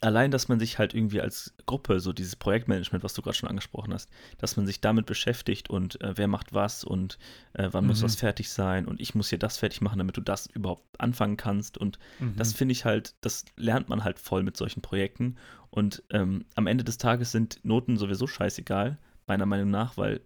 [0.00, 3.48] allein, dass man sich halt irgendwie als Gruppe, so dieses Projektmanagement, was du gerade schon
[3.48, 4.08] angesprochen hast,
[4.38, 7.18] dass man sich damit beschäftigt und äh, wer macht was und
[7.52, 7.88] äh, wann mhm.
[7.88, 10.84] muss was fertig sein und ich muss hier das fertig machen, damit du das überhaupt
[10.98, 11.76] anfangen kannst.
[11.78, 12.36] Und mhm.
[12.36, 15.36] das finde ich halt, das lernt man halt voll mit solchen Projekten.
[15.70, 20.20] Und ähm, am Ende des Tages sind Noten sowieso scheißegal, meiner Meinung nach, weil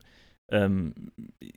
[0.50, 0.94] ähm,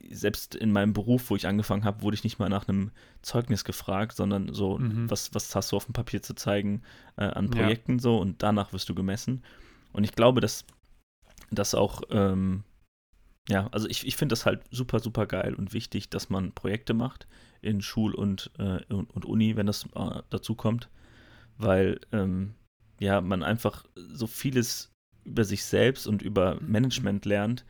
[0.09, 3.63] selbst in meinem Beruf, wo ich angefangen habe, wurde ich nicht mal nach einem Zeugnis
[3.65, 5.09] gefragt, sondern so, mhm.
[5.09, 6.81] was, was hast du auf dem Papier zu zeigen
[7.17, 7.99] äh, an Projekten ja.
[7.99, 9.43] so und danach wirst du gemessen.
[9.91, 10.65] Und ich glaube, dass
[11.51, 12.63] das auch, ähm,
[13.49, 16.93] ja, also ich, ich finde das halt super, super geil und wichtig, dass man Projekte
[16.93, 17.27] macht
[17.61, 20.89] in Schul- und, äh, und, und, Uni, wenn das äh, dazu kommt,
[21.57, 22.53] weil ähm,
[22.99, 24.91] ja, man einfach so vieles
[25.23, 27.65] über sich selbst und über Management lernt,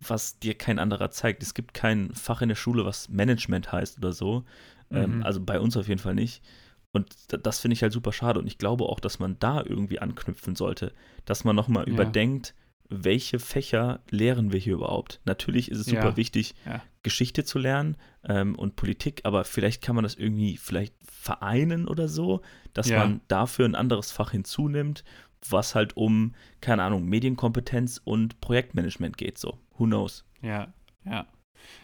[0.00, 1.42] was dir kein anderer zeigt.
[1.42, 4.44] Es gibt kein Fach in der Schule, was Management heißt oder so.
[4.90, 5.14] Ähm, mhm.
[5.16, 6.42] Ähm, also bei uns auf jeden Fall nicht.
[6.92, 8.40] Und das finde ich halt super schade.
[8.40, 10.92] Und ich glaube auch, dass man da irgendwie anknüpfen sollte,
[11.24, 11.92] dass man nochmal ja.
[11.92, 12.54] überdenkt,
[12.88, 15.20] welche Fächer lehren wir hier überhaupt?
[15.26, 16.16] Natürlich ist es super ja.
[16.16, 16.82] wichtig, ja.
[17.02, 22.08] Geschichte zu lernen ähm, und Politik, aber vielleicht kann man das irgendwie vielleicht vereinen oder
[22.08, 22.40] so,
[22.72, 25.04] dass man dafür ein anderes Fach hinzunimmt,
[25.48, 30.24] was halt um, keine Ahnung, Medienkompetenz und Projektmanagement geht, so who knows?
[30.42, 30.72] Ja,
[31.04, 31.26] ja.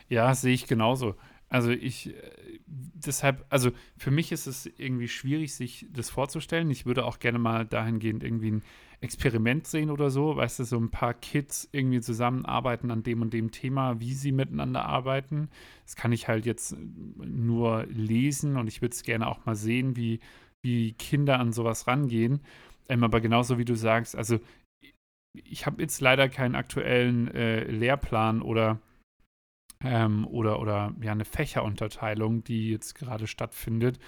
[0.08, 1.16] Ja, sehe ich genauso.
[1.48, 6.70] Also ich, äh, deshalb, also für mich ist es irgendwie schwierig, sich das vorzustellen.
[6.70, 8.62] Ich würde auch gerne mal dahingehend irgendwie ein
[9.00, 13.32] Experiment sehen oder so, weißt du, so ein paar Kids irgendwie zusammenarbeiten an dem und
[13.32, 15.48] dem Thema, wie sie miteinander arbeiten.
[15.84, 19.96] Das kann ich halt jetzt nur lesen und ich würde es gerne auch mal sehen,
[19.96, 20.20] wie,
[20.62, 22.40] wie Kinder an sowas rangehen.
[22.88, 24.40] Ähm, aber genauso wie du sagst, also
[25.32, 28.80] ich habe jetzt leider keinen aktuellen äh, Lehrplan oder,
[29.82, 33.98] ähm, oder, oder ja, eine Fächerunterteilung, die jetzt gerade stattfindet.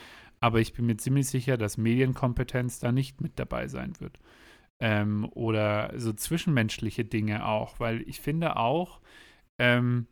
[0.41, 4.19] Aber ich bin mir ziemlich sicher, dass Medienkompetenz da nicht mit dabei sein wird.
[4.81, 9.01] Ähm, oder so zwischenmenschliche Dinge auch, weil ich finde auch,
[9.59, 10.07] ähm,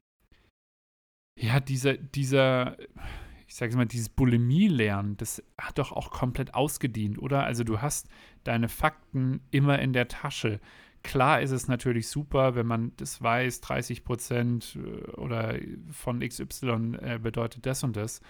[1.39, 2.79] ja, dieser, dieser,
[3.47, 7.45] ich sage mal, dieses Bulimie-Lernen, das hat doch auch komplett ausgedient, oder?
[7.45, 8.09] Also du hast
[8.45, 10.61] deine Fakten immer in der Tasche.
[11.03, 15.59] Klar ist es natürlich super, wenn man das weiß, 30 Prozent äh, oder
[15.91, 18.21] von XY äh, bedeutet das und das.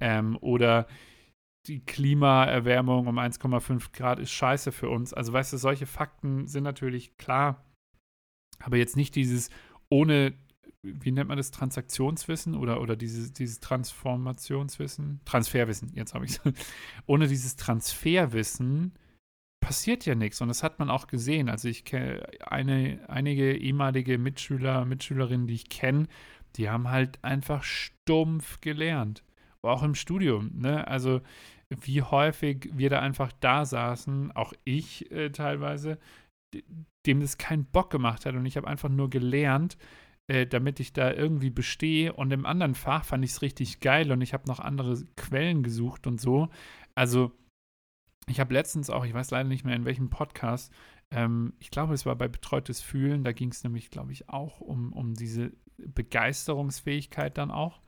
[0.00, 0.86] Ähm, oder
[1.66, 5.14] die Klimaerwärmung um 1,5 Grad ist scheiße für uns.
[5.14, 7.64] Also weißt du, solche Fakten sind natürlich klar,
[8.58, 9.50] aber jetzt nicht dieses
[9.88, 10.34] ohne,
[10.82, 15.20] wie nennt man das, Transaktionswissen oder, oder dieses, dieses Transformationswissen?
[15.24, 16.40] Transferwissen, jetzt habe ich es.
[17.06, 18.92] ohne dieses Transferwissen
[19.64, 20.40] passiert ja nichts.
[20.42, 21.48] Und das hat man auch gesehen.
[21.48, 22.22] Also ich kenne
[23.08, 26.06] einige ehemalige Mitschüler, Mitschülerinnen, die ich kenne,
[26.56, 29.24] die haben halt einfach stumpf gelernt.
[29.62, 30.50] Auch im Studium.
[30.54, 30.86] Ne?
[30.86, 31.22] Also
[31.70, 35.98] wie häufig wir da einfach da saßen, auch ich äh, teilweise,
[37.06, 38.34] dem das keinen Bock gemacht hat.
[38.34, 39.78] Und ich habe einfach nur gelernt,
[40.26, 42.12] äh, damit ich da irgendwie bestehe.
[42.12, 45.62] Und im anderen Fach fand ich es richtig geil und ich habe noch andere Quellen
[45.62, 46.50] gesucht und so.
[46.94, 47.32] Also
[48.26, 50.72] ich habe letztens auch, ich weiß leider nicht mehr in welchem Podcast,
[51.10, 54.60] ähm, ich glaube, es war bei Betreutes Fühlen, da ging es nämlich, glaube ich, auch
[54.60, 57.80] um, um diese Begeisterungsfähigkeit dann auch.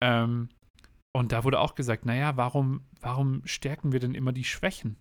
[0.00, 0.48] Ähm,
[1.12, 4.96] und da wurde auch gesagt, naja, warum, warum stärken wir denn immer die Schwächen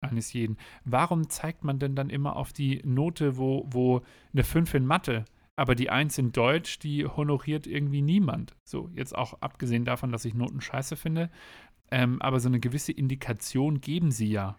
[0.00, 0.56] eines jeden?
[0.84, 5.24] Warum zeigt man denn dann immer auf die Note, wo, wo eine 5 in Mathe,
[5.56, 8.56] aber die 1 in Deutsch, die honoriert irgendwie niemand?
[8.64, 11.30] So, jetzt auch abgesehen davon, dass ich Noten scheiße finde,
[11.90, 14.56] ähm, aber so eine gewisse Indikation geben sie ja.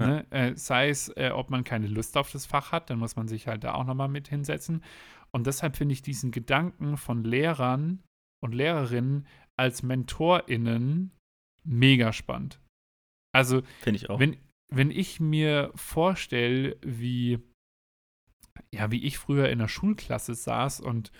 [0.00, 0.06] ja.
[0.06, 0.30] Ne?
[0.30, 3.28] Äh, sei es, äh, ob man keine Lust auf das Fach hat, dann muss man
[3.28, 4.82] sich halt da auch nochmal mit hinsetzen.
[5.32, 8.02] Und deshalb finde ich diesen Gedanken von Lehrern
[8.40, 11.10] und Lehrerinnen als MentorInnen
[11.64, 12.60] mega spannend.
[13.32, 14.20] Also, finde ich auch.
[14.20, 14.36] Wenn,
[14.72, 17.40] wenn ich mir vorstelle, wie,
[18.72, 21.10] ja, wie ich früher in der Schulklasse saß und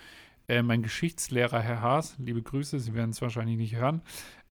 [0.47, 4.01] äh, mein Geschichtslehrer, Herr Haas, liebe Grüße, Sie werden es wahrscheinlich nicht hören,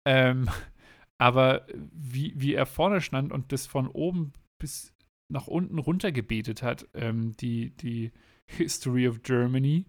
[0.06, 0.50] ähm,
[1.18, 4.94] aber wie, wie er vorne stand und das von oben bis
[5.32, 8.12] nach unten runter gebetet hat, ähm, die, die
[8.48, 9.86] History of Germany,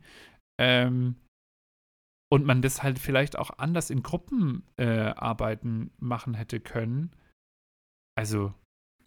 [0.59, 1.17] ähm,
[2.35, 7.13] und man das halt vielleicht auch anders in Gruppenarbeiten äh, machen hätte können.
[8.17, 8.53] Also,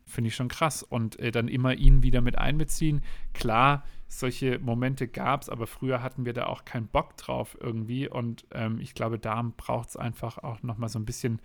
[0.07, 0.83] finde ich schon krass.
[0.83, 3.01] Und äh, dann immer ihn wieder mit einbeziehen.
[3.33, 8.07] Klar, solche Momente gab es, aber früher hatten wir da auch keinen Bock drauf irgendwie.
[8.07, 11.41] Und ähm, ich glaube, da braucht es einfach auch nochmal so ein bisschen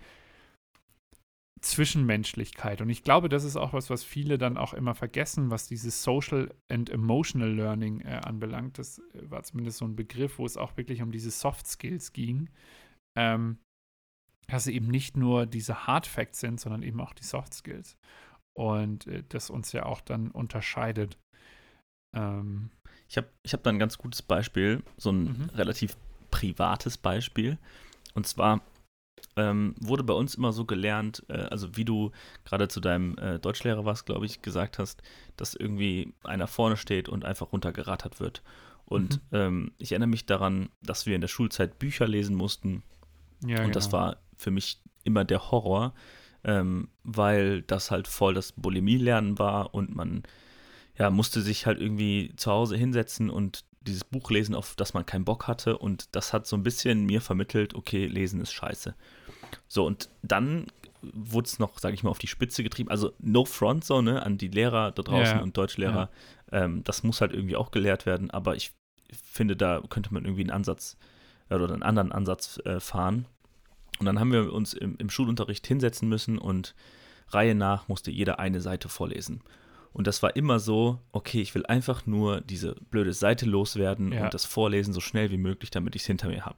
[1.61, 2.81] Zwischenmenschlichkeit.
[2.81, 6.03] Und ich glaube, das ist auch was, was viele dann auch immer vergessen, was dieses
[6.03, 8.77] Social and Emotional Learning äh, anbelangt.
[8.77, 12.11] Das äh, war zumindest so ein Begriff, wo es auch wirklich um diese Soft Skills
[12.11, 12.49] ging.
[13.17, 13.59] Ähm,
[14.47, 17.97] dass sie eben nicht nur diese Hard Facts sind, sondern eben auch die Soft Skills.
[18.53, 21.17] Und äh, das uns ja auch dann unterscheidet.
[22.15, 22.69] Ähm,
[23.07, 25.49] ich habe ich hab da ein ganz gutes Beispiel, so ein mhm.
[25.55, 25.97] relativ
[26.31, 27.57] privates Beispiel.
[28.13, 28.61] Und zwar
[29.35, 32.11] ähm, wurde bei uns immer so gelernt, äh, also wie du
[32.45, 35.01] gerade zu deinem äh, Deutschlehrer warst, glaube ich, gesagt hast,
[35.37, 38.43] dass irgendwie einer vorne steht und einfach runtergerattert wird.
[38.85, 39.37] Und mhm.
[39.37, 42.83] ähm, ich erinnere mich daran, dass wir in der Schulzeit Bücher lesen mussten.
[43.41, 43.69] Ja, und genau.
[43.71, 45.93] das war für mich immer der Horror,
[46.43, 50.23] ähm, weil das halt voll das Bulimie-Lernen war und man
[50.97, 55.05] ja, musste sich halt irgendwie zu Hause hinsetzen und dieses Buch lesen, auf das man
[55.05, 55.77] keinen Bock hatte.
[55.77, 58.95] Und das hat so ein bisschen mir vermittelt, okay, lesen ist scheiße.
[59.67, 60.67] So, und dann
[61.01, 62.89] wurde es noch, sage ich mal, auf die Spitze getrieben.
[62.89, 66.09] Also no front so, ne, an die Lehrer da draußen ja, und Deutschlehrer.
[66.51, 66.63] Ja.
[66.63, 68.31] Ähm, das muss halt irgendwie auch gelehrt werden.
[68.31, 68.71] Aber ich
[69.11, 70.97] finde, da könnte man irgendwie einen Ansatz
[71.49, 73.25] äh, oder einen anderen Ansatz äh, fahren.
[74.03, 76.75] Und dann haben wir uns im, im Schulunterricht hinsetzen müssen und
[77.29, 79.41] Reihe nach musste jeder eine Seite vorlesen.
[79.93, 84.25] Und das war immer so, okay, ich will einfach nur diese blöde Seite loswerden ja.
[84.25, 86.57] und das vorlesen so schnell wie möglich, damit ich es hinter mir habe.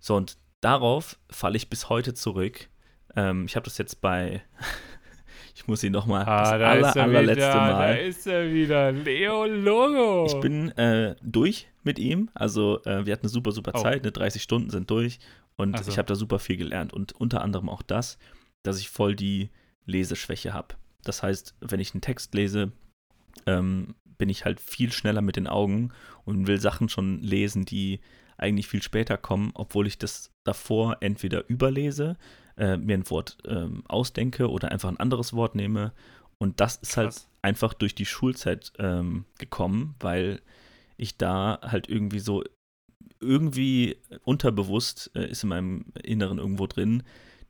[0.00, 2.68] So, und darauf falle ich bis heute zurück.
[3.14, 4.42] Ähm, ich habe das jetzt bei,
[5.54, 7.94] ich muss ihn nochmal, ah, das aller, allerletzte wieder, Mal.
[7.94, 10.26] Da ist er wieder, Leo Logo.
[10.26, 13.80] Ich bin äh, durch mit ihm, also äh, wir hatten eine super, super oh.
[13.80, 15.20] Zeit, ne, 30 Stunden sind durch
[15.58, 15.90] und also.
[15.90, 18.18] ich habe da super viel gelernt und unter anderem auch das,
[18.62, 19.50] dass ich voll die
[19.84, 20.76] Leseschwäche habe.
[21.02, 22.72] Das heißt, wenn ich einen Text lese,
[23.46, 25.90] ähm, bin ich halt viel schneller mit den Augen
[26.24, 28.00] und will Sachen schon lesen, die
[28.36, 32.16] eigentlich viel später kommen, obwohl ich das davor entweder überlese,
[32.56, 35.92] äh, mir ein Wort ähm, ausdenke oder einfach ein anderes Wort nehme.
[36.38, 37.24] Und das ist halt Krass.
[37.24, 40.40] halt einfach durch die Schulzeit ähm, gekommen, weil
[40.96, 42.44] ich da halt irgendwie so,
[43.20, 47.02] irgendwie unterbewusst äh, ist in meinem Inneren irgendwo drin,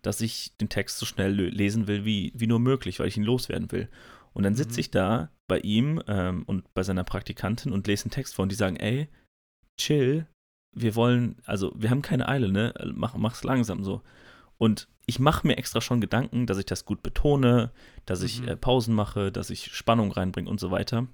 [0.02, 3.24] dass ich den Text so schnell lesen will, wie, wie nur möglich, weil ich ihn
[3.24, 3.88] loswerden will.
[4.32, 4.80] Und dann sitze mhm.
[4.80, 8.52] ich da bei ihm ähm, und bei seiner Praktikantin und lese einen Text vor und
[8.52, 9.08] die sagen, ey,
[9.78, 10.26] chill,
[10.72, 12.72] wir wollen, also wir haben keine Eile, ne?
[12.94, 14.02] Mach, mach's langsam so.
[14.58, 17.72] Und ich mache mir extra schon Gedanken, dass ich das gut betone,
[18.04, 18.48] dass ich mhm.
[18.48, 21.06] äh, Pausen mache, dass ich Spannung reinbringe und so weiter.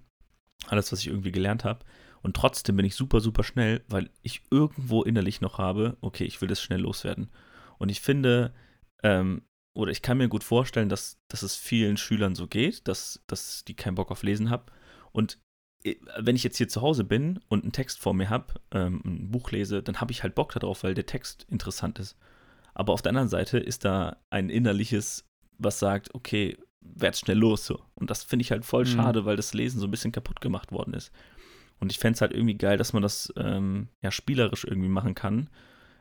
[0.66, 1.85] Alles, was ich irgendwie gelernt habe.
[2.24, 6.40] Und trotzdem bin ich super, super schnell, weil ich irgendwo innerlich noch habe, okay, ich
[6.40, 7.28] will das schnell loswerden.
[7.76, 8.54] Und ich finde,
[9.02, 9.42] ähm,
[9.74, 13.62] oder ich kann mir gut vorstellen, dass, dass es vielen Schülern so geht, dass, dass
[13.66, 14.64] die keinen Bock auf Lesen haben.
[15.12, 15.38] Und
[15.84, 19.02] äh, wenn ich jetzt hier zu Hause bin und einen Text vor mir habe, ähm,
[19.04, 22.16] ein Buch lese, dann habe ich halt Bock darauf, weil der Text interessant ist.
[22.72, 25.26] Aber auf der anderen Seite ist da ein innerliches,
[25.58, 27.82] was sagt, okay, werd schnell los so.
[27.94, 28.88] Und das finde ich halt voll mhm.
[28.88, 31.12] schade, weil das Lesen so ein bisschen kaputt gemacht worden ist.
[31.80, 35.14] Und ich fände es halt irgendwie geil, dass man das ähm, ja spielerisch irgendwie machen
[35.14, 35.50] kann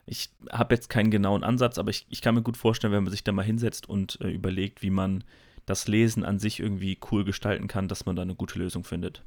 [0.05, 3.11] ich habe jetzt keinen genauen Ansatz, aber ich, ich kann mir gut vorstellen, wenn man
[3.11, 5.23] sich da mal hinsetzt und äh, überlegt, wie man
[5.65, 9.23] das Lesen an sich irgendwie cool gestalten kann, dass man da eine gute Lösung findet.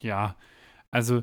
[0.00, 0.36] Ja,
[0.90, 1.22] also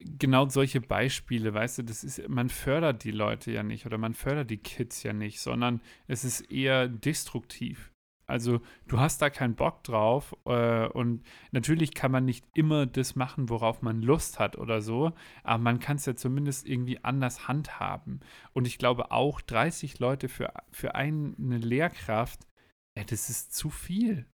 [0.00, 4.14] genau solche Beispiele, weißt du, das ist, man fördert die Leute ja nicht oder man
[4.14, 7.92] fördert die Kids ja nicht, sondern es ist eher destruktiv.
[8.28, 13.16] Also du hast da keinen Bock drauf äh, und natürlich kann man nicht immer das
[13.16, 15.12] machen, worauf man Lust hat oder so,
[15.44, 18.20] aber man kann es ja zumindest irgendwie anders handhaben.
[18.52, 22.46] Und ich glaube auch 30 Leute für, für eine Lehrkraft,
[22.94, 24.26] äh, das ist zu viel.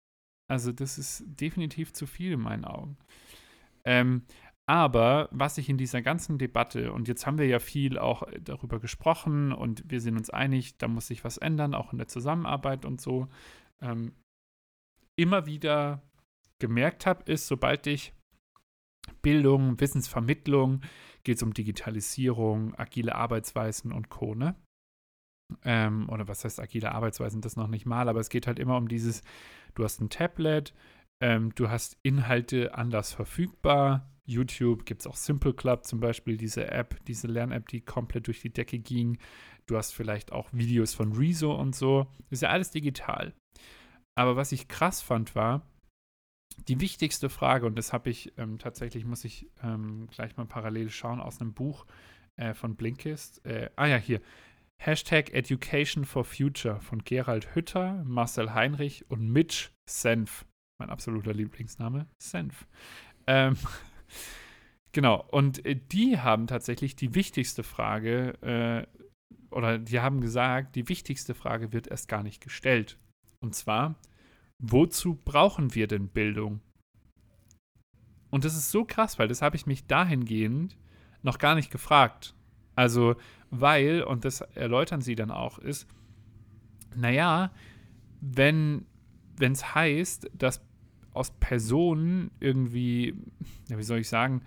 [0.49, 2.97] Also das ist definitiv zu viel in meinen Augen.
[3.85, 4.23] Ähm,
[4.67, 8.79] aber was ich in dieser ganzen Debatte, und jetzt haben wir ja viel auch darüber
[8.81, 12.85] gesprochen und wir sind uns einig, da muss sich was ändern, auch in der Zusammenarbeit
[12.87, 13.29] und so
[13.83, 14.13] ähm,
[15.17, 16.03] immer wieder
[16.59, 18.15] gemerkt habe, ist, sobald ich
[19.21, 20.81] Bildung, Wissensvermittlung,
[21.25, 24.35] geht es um Digitalisierung, agile Arbeitsweisen und Co.
[24.35, 24.55] Ne?
[25.65, 28.77] Ähm, oder was heißt agile Arbeitsweisen, das noch nicht mal, aber es geht halt immer
[28.77, 29.23] um dieses,
[29.75, 30.73] du hast ein Tablet,
[31.23, 34.11] ähm, du hast Inhalte anders verfügbar.
[34.25, 38.41] YouTube gibt es auch Simple Club zum Beispiel, diese App, diese Lern-App, die komplett durch
[38.41, 39.19] die Decke ging.
[39.67, 42.09] Du hast vielleicht auch Videos von Rezo und so.
[42.19, 43.35] Das ist ja alles digital.
[44.17, 45.63] Aber was ich krass fand, war,
[46.67, 50.91] die wichtigste Frage, und das habe ich ähm, tatsächlich, muss ich ähm, gleich mal parallel
[50.91, 51.87] schauen, aus einem Buch
[52.37, 53.47] äh, von Blinkist.
[53.47, 54.21] Äh, ah ja, hier.
[54.77, 60.45] Hashtag Education for Future von Gerald Hütter, Marcel Heinrich und Mitch Senf.
[60.79, 62.67] Mein absoluter Lieblingsname, Senf.
[63.27, 63.57] Ähm,
[64.93, 68.87] genau, und äh, die haben tatsächlich die wichtigste Frage, äh,
[69.51, 72.99] oder die haben gesagt, die wichtigste Frage wird erst gar nicht gestellt.
[73.41, 73.97] Und zwar,
[74.59, 76.61] wozu brauchen wir denn Bildung?
[78.31, 80.79] Und das ist so krass, weil das habe ich mich dahingehend
[81.23, 82.35] noch gar nicht gefragt.
[82.75, 83.17] Also,
[83.51, 85.87] weil, und das erläutern sie dann auch, ist,
[86.97, 87.53] naja,
[88.21, 88.87] wenn
[89.43, 90.65] wenn es heißt, dass
[91.13, 93.15] aus Personen irgendwie,
[93.69, 94.43] ja, wie soll ich sagen,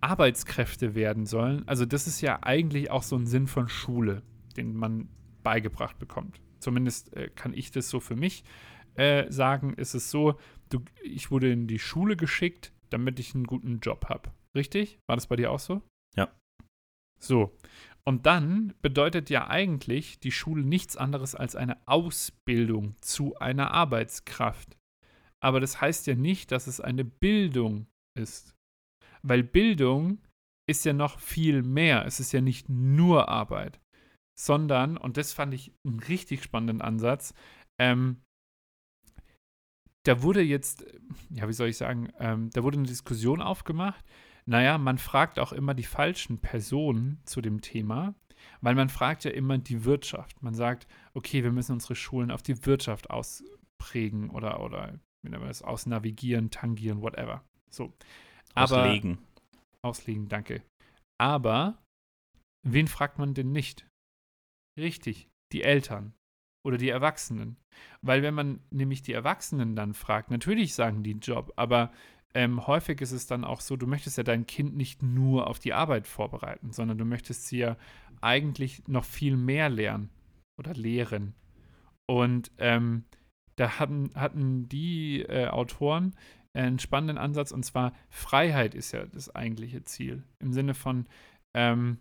[0.00, 1.66] Arbeitskräfte werden sollen.
[1.66, 4.22] Also das ist ja eigentlich auch so ein Sinn von Schule,
[4.56, 5.08] den man
[5.44, 6.42] beigebracht bekommt.
[6.58, 8.44] Zumindest äh, kann ich das so für mich
[8.96, 9.72] äh, sagen.
[9.74, 10.34] Ist es so,
[10.68, 14.32] du, ich wurde in die Schule geschickt, damit ich einen guten Job habe.
[14.54, 14.98] Richtig?
[15.06, 15.80] War das bei dir auch so?
[16.16, 16.28] Ja.
[17.18, 17.56] So.
[18.06, 24.76] Und dann bedeutet ja eigentlich die Schule nichts anderes als eine Ausbildung zu einer Arbeitskraft.
[25.42, 27.86] Aber das heißt ja nicht, dass es eine Bildung
[28.18, 28.54] ist.
[29.22, 30.18] Weil Bildung
[30.68, 32.04] ist ja noch viel mehr.
[32.06, 33.80] Es ist ja nicht nur Arbeit,
[34.38, 37.34] sondern, und das fand ich einen richtig spannenden Ansatz,
[37.78, 38.22] ähm,
[40.06, 40.84] da wurde jetzt,
[41.30, 44.04] ja, wie soll ich sagen, ähm, da wurde eine Diskussion aufgemacht.
[44.46, 48.14] Naja, man fragt auch immer die falschen Personen zu dem Thema,
[48.60, 50.42] weil man fragt ja immer die Wirtschaft.
[50.42, 55.40] Man sagt, okay, wir müssen unsere Schulen auf die Wirtschaft ausprägen oder, oder wie nennt
[55.40, 57.44] man das, ausnavigieren, tangieren, whatever.
[57.70, 57.92] So.
[58.54, 59.18] Aber, auslegen.
[59.82, 60.62] Auslegen, danke.
[61.18, 61.82] Aber
[62.66, 63.86] wen fragt man denn nicht?
[64.78, 66.14] Richtig, die Eltern
[66.66, 67.56] oder die Erwachsenen.
[68.02, 71.92] Weil wenn man nämlich die Erwachsenen dann fragt, natürlich sagen die Job, aber
[72.34, 75.58] ähm, häufig ist es dann auch so, du möchtest ja dein Kind nicht nur auf
[75.58, 77.76] die Arbeit vorbereiten, sondern du möchtest sie ja
[78.20, 80.10] eigentlich noch viel mehr lernen
[80.58, 81.34] oder lehren.
[82.06, 83.04] Und ähm,
[83.56, 86.14] da hatten, hatten die äh, Autoren
[86.54, 90.22] einen spannenden Ansatz und zwar Freiheit ist ja das eigentliche Ziel.
[90.40, 91.06] Im Sinne von,
[91.54, 91.98] ähm,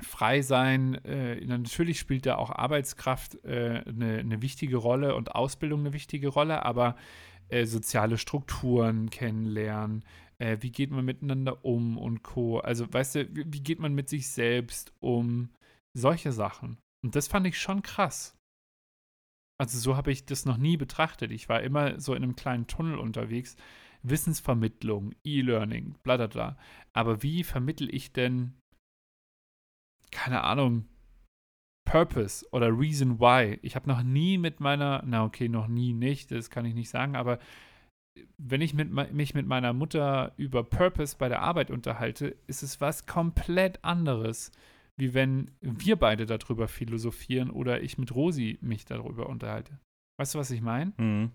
[0.00, 0.94] frei sein.
[1.04, 6.28] Äh, natürlich spielt da auch Arbeitskraft äh, eine, eine, wichtige Rolle und Ausbildung eine wichtige
[6.28, 6.96] Rolle, aber
[7.48, 10.04] äh, soziale Strukturen kennenlernen,
[10.38, 12.58] äh, wie geht man miteinander um und co.
[12.58, 15.50] Also, weißt du, wie, wie geht man mit sich selbst um?
[15.94, 16.78] Solche Sachen.
[17.02, 18.36] Und das fand ich schon krass.
[19.58, 21.30] Also, so habe ich das noch nie betrachtet.
[21.30, 23.56] Ich war immer so in einem kleinen Tunnel unterwegs.
[24.02, 26.58] Wissensvermittlung, E-Learning, bla bla bla.
[26.92, 28.54] Aber wie vermittel ich denn
[30.10, 30.86] keine Ahnung,
[31.86, 33.58] Purpose oder Reason Why.
[33.62, 36.90] Ich habe noch nie mit meiner, na okay, noch nie nicht, das kann ich nicht
[36.90, 37.38] sagen, aber
[38.36, 42.80] wenn ich mit, mich mit meiner Mutter über Purpose bei der Arbeit unterhalte, ist es
[42.80, 44.52] was komplett anderes,
[44.98, 49.78] wie wenn wir beide darüber philosophieren oder ich mit Rosi mich darüber unterhalte.
[50.18, 50.92] Weißt du, was ich meine?
[50.96, 51.32] Mhm.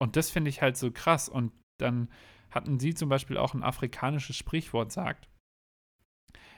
[0.00, 1.28] Und das finde ich halt so krass.
[1.28, 2.08] Und dann
[2.50, 5.28] hatten sie zum Beispiel auch ein afrikanisches Sprichwort sagt,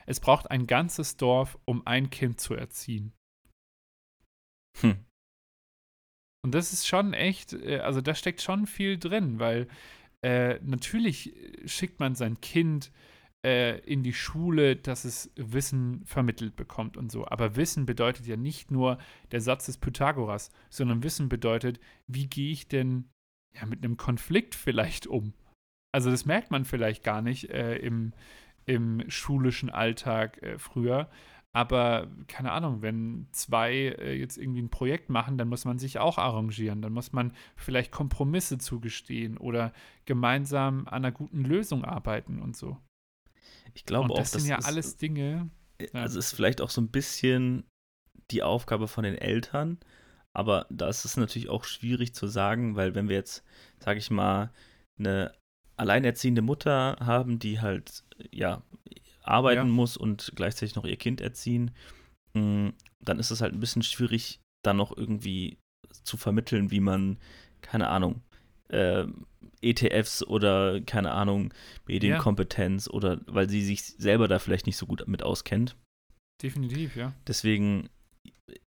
[0.09, 3.13] es braucht ein ganzes Dorf, um ein Kind zu erziehen.
[4.81, 5.05] Hm.
[6.43, 9.67] Und das ist schon echt, äh, also da steckt schon viel drin, weil
[10.23, 11.33] äh, natürlich
[11.65, 12.91] schickt man sein Kind
[13.45, 17.27] äh, in die Schule, dass es Wissen vermittelt bekommt und so.
[17.27, 18.97] Aber Wissen bedeutet ja nicht nur
[19.31, 23.11] der Satz des Pythagoras, sondern Wissen bedeutet, wie gehe ich denn
[23.53, 25.33] ja, mit einem Konflikt vielleicht um?
[25.91, 28.13] Also das merkt man vielleicht gar nicht äh, im,
[28.69, 31.09] im schulischen Alltag äh, früher.
[31.51, 35.97] Aber keine Ahnung, wenn zwei äh, jetzt irgendwie ein Projekt machen, dann muss man sich
[35.97, 36.83] auch arrangieren.
[36.83, 39.73] Dann muss man vielleicht Kompromisse zugestehen oder
[40.05, 42.77] gemeinsam an einer guten Lösung arbeiten und so.
[43.73, 45.49] Ich glaube und auch, das sind ja ist, alles Dinge.
[45.93, 46.19] Also ja.
[46.19, 47.63] ist vielleicht auch so ein bisschen
[48.29, 49.79] die Aufgabe von den Eltern,
[50.33, 53.43] aber da ist es natürlich auch schwierig zu sagen, weil wenn wir jetzt,
[53.79, 54.51] sage ich mal,
[54.99, 55.33] eine
[55.79, 58.61] alleinerziehende Mutter haben, die halt ja
[59.23, 59.73] arbeiten ja.
[59.73, 61.71] muss und gleichzeitig noch ihr Kind erziehen,
[62.33, 62.69] mm,
[62.99, 65.57] dann ist es halt ein bisschen schwierig, dann noch irgendwie
[66.03, 67.17] zu vermitteln, wie man,
[67.61, 68.21] keine Ahnung,
[68.69, 69.05] äh,
[69.61, 71.53] ETFs oder keine Ahnung,
[71.87, 72.93] Medienkompetenz ja.
[72.93, 75.75] oder weil sie sich selber da vielleicht nicht so gut mit auskennt.
[76.41, 77.13] Definitiv, ja.
[77.27, 77.89] Deswegen,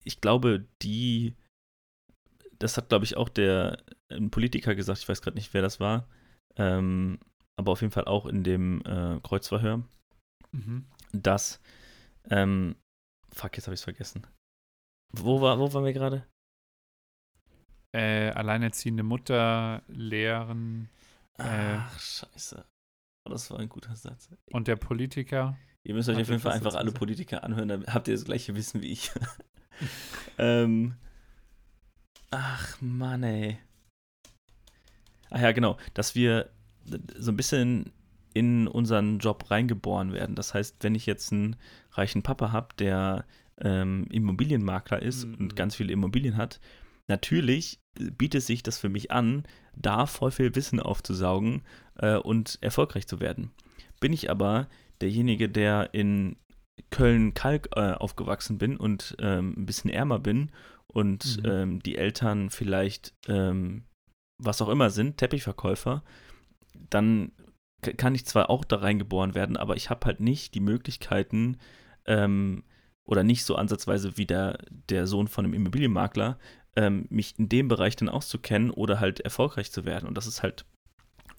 [0.04, 1.34] ich glaube, die,
[2.58, 5.80] das hat, glaube ich, auch der ein Politiker gesagt, ich weiß gerade nicht, wer das
[5.80, 6.06] war,
[6.56, 7.18] ähm,
[7.56, 9.82] aber auf jeden Fall auch in dem äh, Kreuzverhör,
[10.52, 10.86] mhm.
[11.12, 11.60] dass,
[12.30, 12.76] ähm,
[13.32, 14.26] fuck, jetzt habe ich es vergessen.
[15.12, 16.26] Wo, war, wo waren wir gerade?
[17.94, 20.88] Äh, alleinerziehende Mutter, Lehren.
[21.38, 22.64] Äh, Ach, scheiße.
[23.24, 24.30] Oh, das war ein guter Satz.
[24.50, 25.56] Und der Politiker.
[25.84, 28.54] Ihr müsst euch auf jeden Fall einfach alle Politiker anhören, dann habt ihr das gleiche
[28.54, 29.10] Wissen wie ich.
[30.38, 30.96] ähm,
[32.30, 33.58] ach, Mann, ey.
[35.32, 36.50] Ach ja, genau, dass wir
[37.16, 37.92] so ein bisschen
[38.34, 40.34] in unseren Job reingeboren werden.
[40.34, 41.56] Das heißt, wenn ich jetzt einen
[41.92, 43.24] reichen Papa habe, der
[43.60, 45.34] ähm, Immobilienmakler ist mhm.
[45.34, 46.60] und ganz viele Immobilien hat,
[47.08, 51.62] natürlich bietet sich das für mich an, da voll viel Wissen aufzusaugen
[51.96, 53.52] äh, und erfolgreich zu werden.
[54.00, 54.68] Bin ich aber
[55.00, 56.36] derjenige, der in
[56.90, 60.50] Köln-Kalk äh, aufgewachsen bin und ähm, ein bisschen ärmer bin
[60.86, 61.50] und Mhm.
[61.50, 63.84] ähm, die Eltern vielleicht ähm,
[64.44, 66.02] was auch immer sind, Teppichverkäufer,
[66.90, 67.32] dann
[67.96, 71.58] kann ich zwar auch da reingeboren werden, aber ich habe halt nicht die Möglichkeiten
[72.06, 72.62] ähm,
[73.04, 76.38] oder nicht so ansatzweise wie der, der Sohn von einem Immobilienmakler,
[76.76, 80.06] ähm, mich in dem Bereich dann auszukennen oder halt erfolgreich zu werden.
[80.06, 80.64] Und das ist halt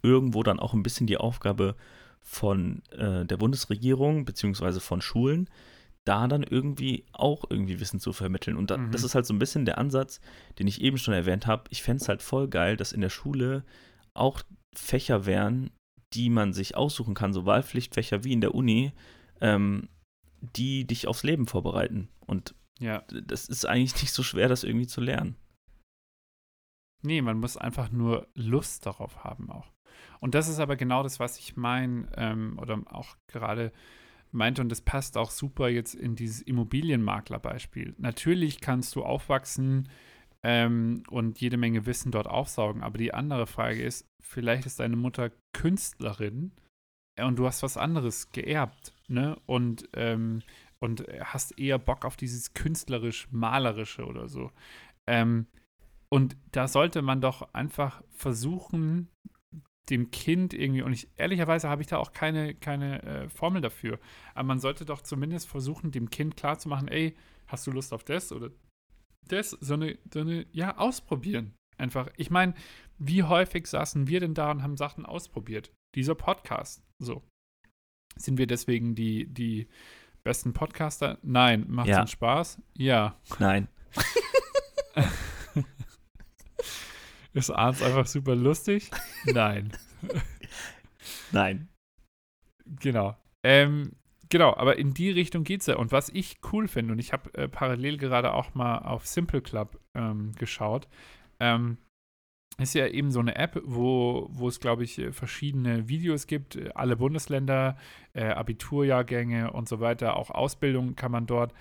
[0.01, 1.75] irgendwo dann auch ein bisschen die Aufgabe
[2.21, 5.49] von äh, der Bundesregierung beziehungsweise von Schulen,
[6.05, 8.57] da dann irgendwie auch irgendwie Wissen zu vermitteln.
[8.57, 8.91] Und da, Mhm.
[8.91, 10.19] das ist halt so ein bisschen der Ansatz,
[10.59, 11.63] den ich eben schon erwähnt habe.
[11.69, 13.63] Ich fände es halt voll geil, dass in der Schule
[14.13, 14.41] auch
[14.75, 15.71] Fächer wären,
[16.13, 18.91] die man sich aussuchen kann, so Wahlpflichtfächer wie in der Uni,
[19.41, 19.87] ähm,
[20.41, 22.09] die dich aufs Leben vorbereiten.
[22.27, 23.03] Und Ja.
[23.07, 25.37] das ist eigentlich nicht so schwer, das irgendwie zu lernen.
[27.05, 29.71] Nee, man muss einfach nur Lust darauf haben auch.
[30.19, 33.71] Und das ist aber genau das, was ich meine ähm, oder auch gerade
[34.33, 37.95] meinte und das passt auch super jetzt in dieses Immobilienmaklerbeispiel.
[37.97, 39.89] Natürlich kannst du aufwachsen
[40.43, 44.95] ähm, und jede Menge Wissen dort aufsaugen, aber die andere Frage ist, vielleicht ist deine
[44.95, 46.51] Mutter Künstlerin
[47.15, 49.37] äh, und du hast was anderes geerbt, ne?
[49.45, 50.41] Und, ähm,
[50.79, 54.51] und hast eher Bock auf dieses künstlerisch-malerische oder so.
[55.07, 55.47] Ähm,
[56.09, 59.07] und da sollte man doch einfach versuchen,
[59.89, 63.99] dem Kind irgendwie, und ich ehrlicherweise habe ich da auch keine, keine äh, Formel dafür,
[64.33, 67.15] aber man sollte doch zumindest versuchen, dem Kind klarzumachen, ey,
[67.47, 68.49] hast du Lust auf das oder
[69.27, 69.51] das?
[69.51, 71.53] So eine, so eine, ja, ausprobieren.
[71.77, 72.09] Einfach.
[72.17, 72.53] Ich meine,
[72.99, 75.71] wie häufig saßen wir denn da und haben Sachen ausprobiert?
[75.95, 76.83] Dieser Podcast.
[76.99, 77.23] So.
[78.15, 79.67] Sind wir deswegen die, die
[80.23, 81.17] besten Podcaster?
[81.23, 81.65] Nein.
[81.67, 82.01] Macht Ja.
[82.01, 82.61] uns Spaß?
[82.77, 83.17] Ja.
[83.39, 83.67] Nein.
[87.33, 88.91] Ist abends einfach super lustig?
[89.25, 89.71] Nein.
[91.31, 91.67] Nein.
[92.79, 93.15] Genau.
[93.43, 93.93] Ähm,
[94.29, 95.77] genau, aber in die Richtung geht's ja.
[95.77, 99.41] Und was ich cool finde, und ich habe äh, parallel gerade auch mal auf Simple
[99.41, 100.87] Club ähm, geschaut,
[101.39, 101.77] ähm,
[102.59, 106.55] ist ja eben so eine App, wo, wo es, glaube ich, äh, verschiedene Videos gibt,
[106.55, 107.77] äh, alle Bundesländer,
[108.13, 111.53] äh, Abiturjahrgänge und so weiter, auch Ausbildung kann man dort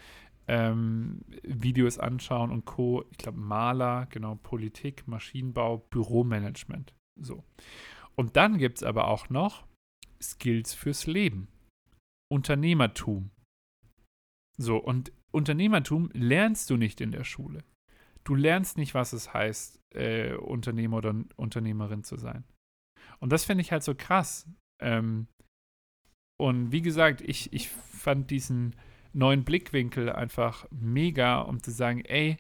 [0.49, 3.05] ähm, Videos anschauen und Co.
[3.11, 6.95] Ich glaube, Maler, genau, Politik, Maschinenbau, Büromanagement.
[7.21, 7.45] So.
[8.15, 9.67] Und dann gibt es aber auch noch
[10.21, 11.49] Skills fürs Leben.
[12.31, 13.31] Unternehmertum.
[14.59, 17.65] So, und Unternehmertum lernst du nicht in der Schule.
[18.25, 22.45] Du lernst nicht, was es heißt, äh, Unternehmer oder Unternehmerin zu sein.
[23.19, 24.49] Und das finde ich halt so krass.
[24.81, 25.27] Ähm,
[26.41, 28.77] und wie gesagt, ich, ich fand diesen
[29.13, 32.37] neuen Blickwinkel einfach mega, um zu sagen, ey,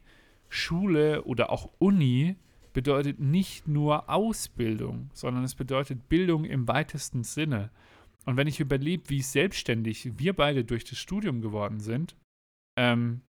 [0.49, 2.37] Schule oder auch Uni
[2.73, 7.70] bedeutet nicht nur Ausbildung, sondern es bedeutet Bildung im weitesten Sinne.
[8.25, 12.16] Und wenn ich überlebe, wie selbstständig wir beide durch das Studium geworden sind,
[12.79, 13.23] ähm,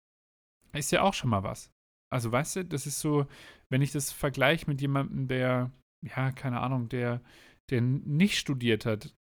[0.73, 1.71] ist ja auch schon mal was.
[2.13, 3.27] Also weißt du, das ist so,
[3.71, 5.71] wenn ich das vergleiche mit jemandem, der,
[6.05, 7.23] ja, keine Ahnung, der,
[7.71, 9.15] der nicht studiert hat,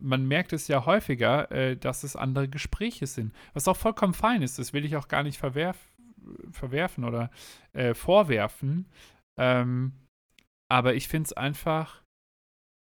[0.00, 3.34] man merkt es ja häufiger, äh, dass es andere Gespräche sind.
[3.54, 5.92] Was auch vollkommen fein ist, das will ich auch gar nicht verwerf
[6.50, 7.30] verwerfen oder
[7.72, 8.88] äh, vorwerfen.
[9.38, 9.92] Ähm,
[10.68, 12.02] aber ich finde es einfach,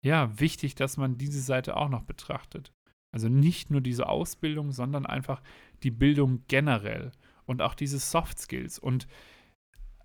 [0.04, 2.74] ja, wichtig, dass man diese Seite auch noch betrachtet.
[3.14, 5.42] Also nicht nur diese Ausbildung, sondern einfach
[5.84, 7.12] die Bildung generell
[7.46, 8.80] und auch diese Soft Skills.
[8.80, 9.08] Und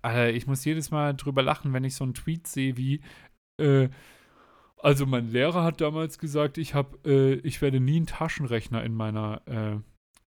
[0.05, 3.01] äh, ich muss jedes Mal drüber lachen, wenn ich so einen Tweet sehe wie,
[3.59, 3.89] äh,
[4.83, 8.93] also mein Lehrer hat damals gesagt, ich habe, äh, ich werde nie einen Taschenrechner in
[8.93, 9.79] meiner, äh,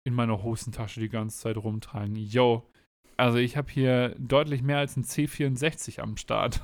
[0.06, 2.16] in meiner Hosentasche die ganze Zeit rumtragen.
[2.16, 2.70] Yo,
[3.18, 6.62] also ich habe hier deutlich mehr als ein C64 am Start.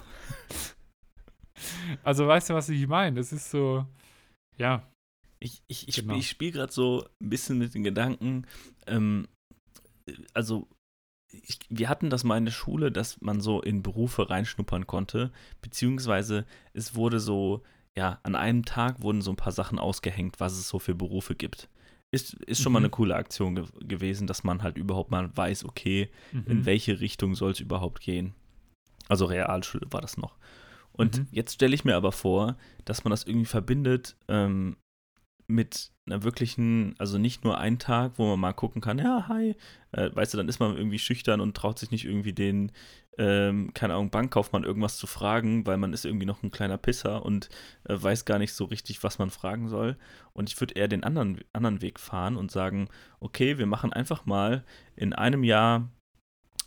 [2.03, 3.17] also weißt du, was ich meine?
[3.17, 3.85] Das ist so,
[4.57, 4.87] ja.
[5.39, 6.13] Ich, ich, ich Genau.
[6.13, 8.45] spiele spiel gerade so ein bisschen mit den Gedanken,
[8.87, 9.27] ähm,
[10.33, 10.67] also
[11.31, 15.31] ich, wir hatten das mal in der Schule, dass man so in Berufe reinschnuppern konnte,
[15.61, 17.63] beziehungsweise es wurde so,
[17.97, 21.35] ja, an einem Tag wurden so ein paar Sachen ausgehängt, was es so für Berufe
[21.35, 21.69] gibt.
[22.11, 22.85] Ist, ist schon mal Mhm.
[22.85, 26.43] eine coole Aktion ge gewesen, dass man halt überhaupt mal weiß, okay, Mhm.
[26.47, 28.33] in welche Richtung soll es überhaupt gehen.
[29.09, 30.37] Also Realschule war das noch.
[30.91, 31.27] Und Mhm.
[31.31, 34.75] jetzt stelle ich mir aber vor, dass man das irgendwie verbindet ähm,
[35.49, 39.55] mit einer wirklichen, also nicht nur einen Tag, wo man mal gucken kann, ja, hi,
[39.91, 42.71] äh, weißt du, dann ist man irgendwie schüchtern und traut sich nicht irgendwie den,
[43.17, 47.25] ähm, keine Ahnung, Bankkaufmann irgendwas zu fragen, weil man ist irgendwie noch ein kleiner Pisser
[47.25, 47.49] und
[47.83, 49.97] äh, weiß gar nicht so richtig, was man fragen soll.
[50.33, 52.87] Und ich würde eher den anderen, anderen Weg fahren und sagen,
[53.19, 54.63] okay, wir machen einfach mal
[54.95, 55.89] in einem Jahr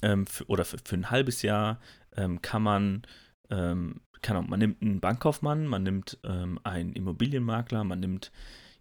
[0.03, 1.81] ähm, für, oder für, für ein halbes Jahr
[2.17, 3.03] ähm, kann man,
[3.51, 8.31] ähm, keine Ahnung, man nimmt einen Bankkaufmann, man nimmt ähm, einen Immobilienmakler, man nimmt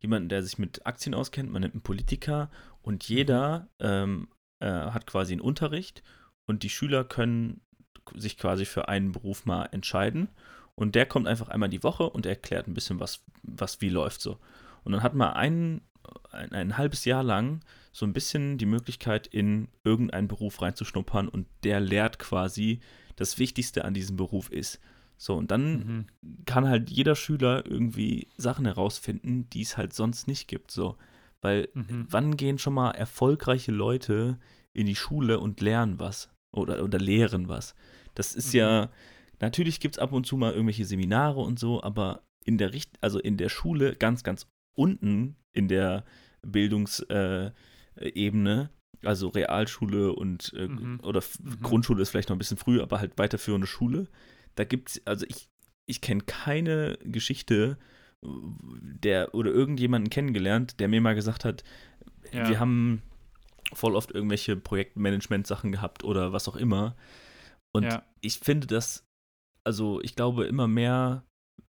[0.02, 2.50] jemanden, der sich mit Aktien auskennt, man nimmt einen Politiker
[2.82, 4.28] und jeder ähm,
[4.60, 6.04] äh, hat quasi einen Unterricht
[6.46, 7.62] und die Schüler können
[8.16, 10.30] sich quasi für einen Beruf mal entscheiden.
[10.76, 14.22] Und der kommt einfach einmal die Woche und erklärt ein bisschen, was, was wie läuft
[14.22, 14.40] so.
[14.84, 15.82] Und dann hat man ein,
[16.32, 21.48] ein, ein halbes Jahr lang so ein bisschen die Möglichkeit, in irgendeinen Beruf reinzuschnuppern und
[21.64, 22.80] der lehrt quasi,
[23.18, 24.80] das Wichtigste an diesem Beruf ist.
[25.22, 26.06] So, und dann mhm.
[26.46, 30.72] kann halt jeder Schüler irgendwie Sachen herausfinden, die es halt sonst nicht gibt.
[30.72, 30.98] So.
[31.42, 32.08] Weil mhm.
[32.10, 34.40] wann gehen schon mal erfolgreiche Leute
[34.74, 36.32] in die Schule und lernen was?
[36.52, 37.76] Oder, oder lehren was?
[38.16, 38.60] Das ist mhm.
[38.60, 38.90] ja,
[39.40, 42.98] natürlich gibt es ab und zu mal irgendwelche Seminare und so, aber in der Richt
[43.02, 46.04] also in der Schule ganz, ganz unten in der
[46.42, 47.54] Bildungsebene,
[48.04, 51.00] äh, also Realschule und äh, mhm.
[51.04, 51.62] oder mhm.
[51.62, 54.08] Grundschule ist vielleicht noch ein bisschen früh, aber halt weiterführende Schule,
[54.56, 55.50] da gibt es, also ich,
[55.86, 57.78] ich kenne keine Geschichte,
[58.24, 61.64] der oder irgendjemanden kennengelernt, der mir mal gesagt hat,
[62.32, 62.48] ja.
[62.48, 63.02] wir haben
[63.74, 66.96] voll oft irgendwelche Projektmanagement-Sachen gehabt oder was auch immer.
[67.74, 68.04] Und ja.
[68.20, 69.08] ich finde das,
[69.64, 71.24] also ich glaube immer mehr,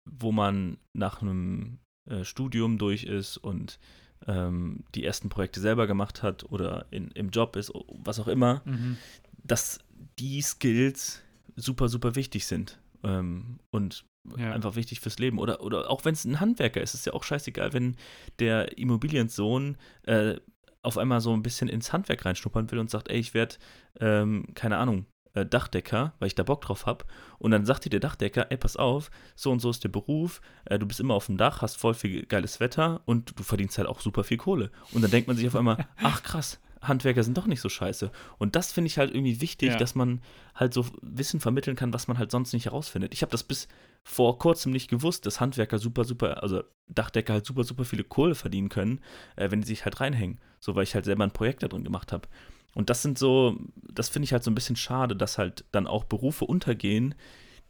[0.09, 3.79] wo man nach einem äh, Studium durch ist und
[4.27, 8.63] ähm, die ersten Projekte selber gemacht hat oder in, im Job ist, was auch immer,
[8.65, 8.97] mhm.
[9.45, 9.81] dass
[10.19, 11.23] die Skills
[11.59, 12.81] super, super wichtig sind.
[13.05, 14.05] Ähm, und
[14.37, 14.53] ja.
[14.53, 15.39] einfach wichtig fürs Leben.
[15.39, 17.97] Oder, oder auch wenn es ein Handwerker ist, ist ja auch scheißegal, wenn
[18.39, 20.37] der Immobiliensohn äh,
[20.83, 23.57] auf einmal so ein bisschen ins Handwerk reinschnuppern will und sagt, ey, ich werde,
[24.01, 27.05] ähm, keine Ahnung, äh, Dachdecker, weil ich da Bock drauf habe.
[27.39, 30.41] Und dann sagt dir der Dachdecker, ey, pass auf, so und so ist der Beruf,
[30.65, 33.79] äh, du bist immer auf dem Dach, hast voll viel geiles Wetter und du verdienst
[33.79, 34.71] halt auch super viel Kohle.
[34.93, 38.11] Und dann denkt man sich auf einmal, ach krass, Handwerker sind doch nicht so scheiße.
[38.39, 39.77] Und das finde ich halt irgendwie wichtig, ja.
[39.77, 40.21] dass man
[40.55, 43.13] halt so Wissen vermitteln kann, was man halt sonst nicht herausfindet.
[43.13, 43.69] Ich habe das bis
[44.05, 48.35] vor kurzem nicht gewusst, dass Handwerker super, super, also Dachdecker halt super, super viele Kohle
[48.35, 49.01] verdienen können,
[49.37, 50.39] äh, wenn die sich halt reinhängen.
[50.61, 52.29] So, weil ich halt selber ein Projekt da drin gemacht habe.
[52.75, 53.59] Und das sind so,
[53.91, 57.15] das finde ich halt so ein bisschen schade, dass halt dann auch Berufe untergehen,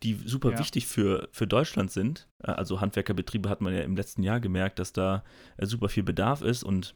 [0.02, 0.58] die super ja.
[0.58, 2.28] wichtig für, für Deutschland sind.
[2.42, 5.24] Äh, also Handwerkerbetriebe hat man ja im letzten Jahr gemerkt, dass da
[5.56, 6.94] äh, super viel Bedarf ist und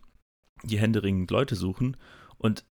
[0.63, 1.97] die händeringend Leute suchen.
[2.39, 2.65] Und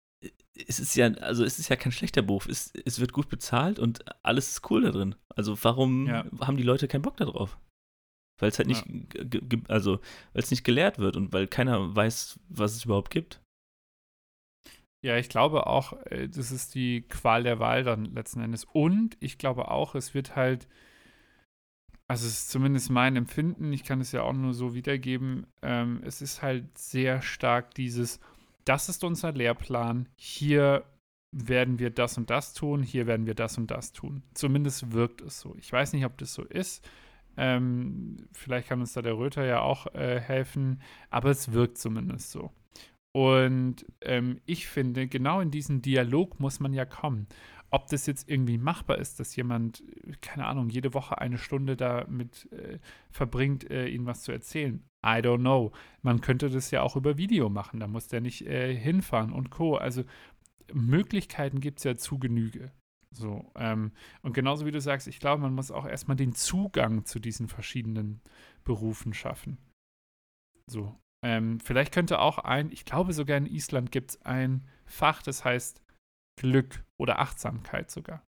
[0.67, 2.47] es ist ja, also es ist ja kein schlechter Beruf.
[2.47, 5.15] Es, es wird gut bezahlt und alles ist cool da drin.
[5.29, 6.25] Also warum ja.
[6.41, 7.57] haben die Leute keinen Bock darauf?
[8.39, 9.59] Weil es halt nicht, ja.
[9.67, 9.99] also
[10.33, 13.41] weil es nicht gelehrt wird und weil keiner weiß, was es überhaupt gibt.
[15.03, 18.65] Ja, ich glaube auch, äh, das ist die Qual der Wahl dann letzten Endes.
[18.65, 20.67] Und ich glaube auch, es wird halt,
[22.11, 26.01] also es ist zumindest mein Empfinden, ich kann es ja auch nur so wiedergeben, ähm,
[26.03, 28.19] es ist halt sehr stark dieses,
[28.65, 30.83] das ist unser Lehrplan, hier
[31.31, 34.23] werden wir das und das tun, hier werden wir das und das tun.
[34.33, 35.55] Zumindest wirkt es so.
[35.57, 36.85] Ich weiß nicht, ob das so ist.
[37.37, 40.81] Ähm, vielleicht kann uns da der Röter ja auch äh, helfen,
[41.11, 42.51] aber es wirkt zumindest so.
[43.13, 47.27] Und ähm, ich finde, genau in diesen Dialog muss man ja kommen
[47.73, 49.83] ob das jetzt irgendwie machbar ist, dass jemand,
[50.21, 54.83] keine Ahnung, jede Woche eine Stunde damit äh, verbringt, äh, ihnen was zu erzählen.
[55.03, 55.71] I don't know.
[56.01, 59.49] Man könnte das ja auch über Video machen, da muss der nicht äh, hinfahren und
[59.49, 59.75] Co.
[59.75, 60.03] Also
[60.73, 62.71] Möglichkeiten gibt es ja zu Genüge.
[63.13, 63.91] So, ähm,
[64.21, 67.47] und genauso wie du sagst, ich glaube, man muss auch erstmal den Zugang zu diesen
[67.47, 68.21] verschiedenen
[68.63, 69.57] Berufen schaffen.
[70.67, 70.95] So.
[71.23, 75.45] Ähm, vielleicht könnte auch ein, ich glaube sogar in Island gibt es ein Fach, das
[75.45, 75.81] heißt
[76.35, 78.25] Glück oder Achtsamkeit sogar.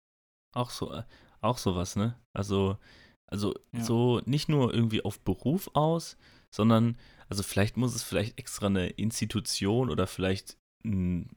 [0.53, 1.05] Auch so, äh,
[1.41, 2.19] auch sowas, ne?
[2.33, 2.79] Also,
[3.27, 3.83] also ja.
[3.83, 6.17] so nicht nur irgendwie auf Beruf aus,
[6.51, 6.97] sondern,
[7.29, 11.31] also vielleicht muss es vielleicht extra eine Institution oder vielleicht n,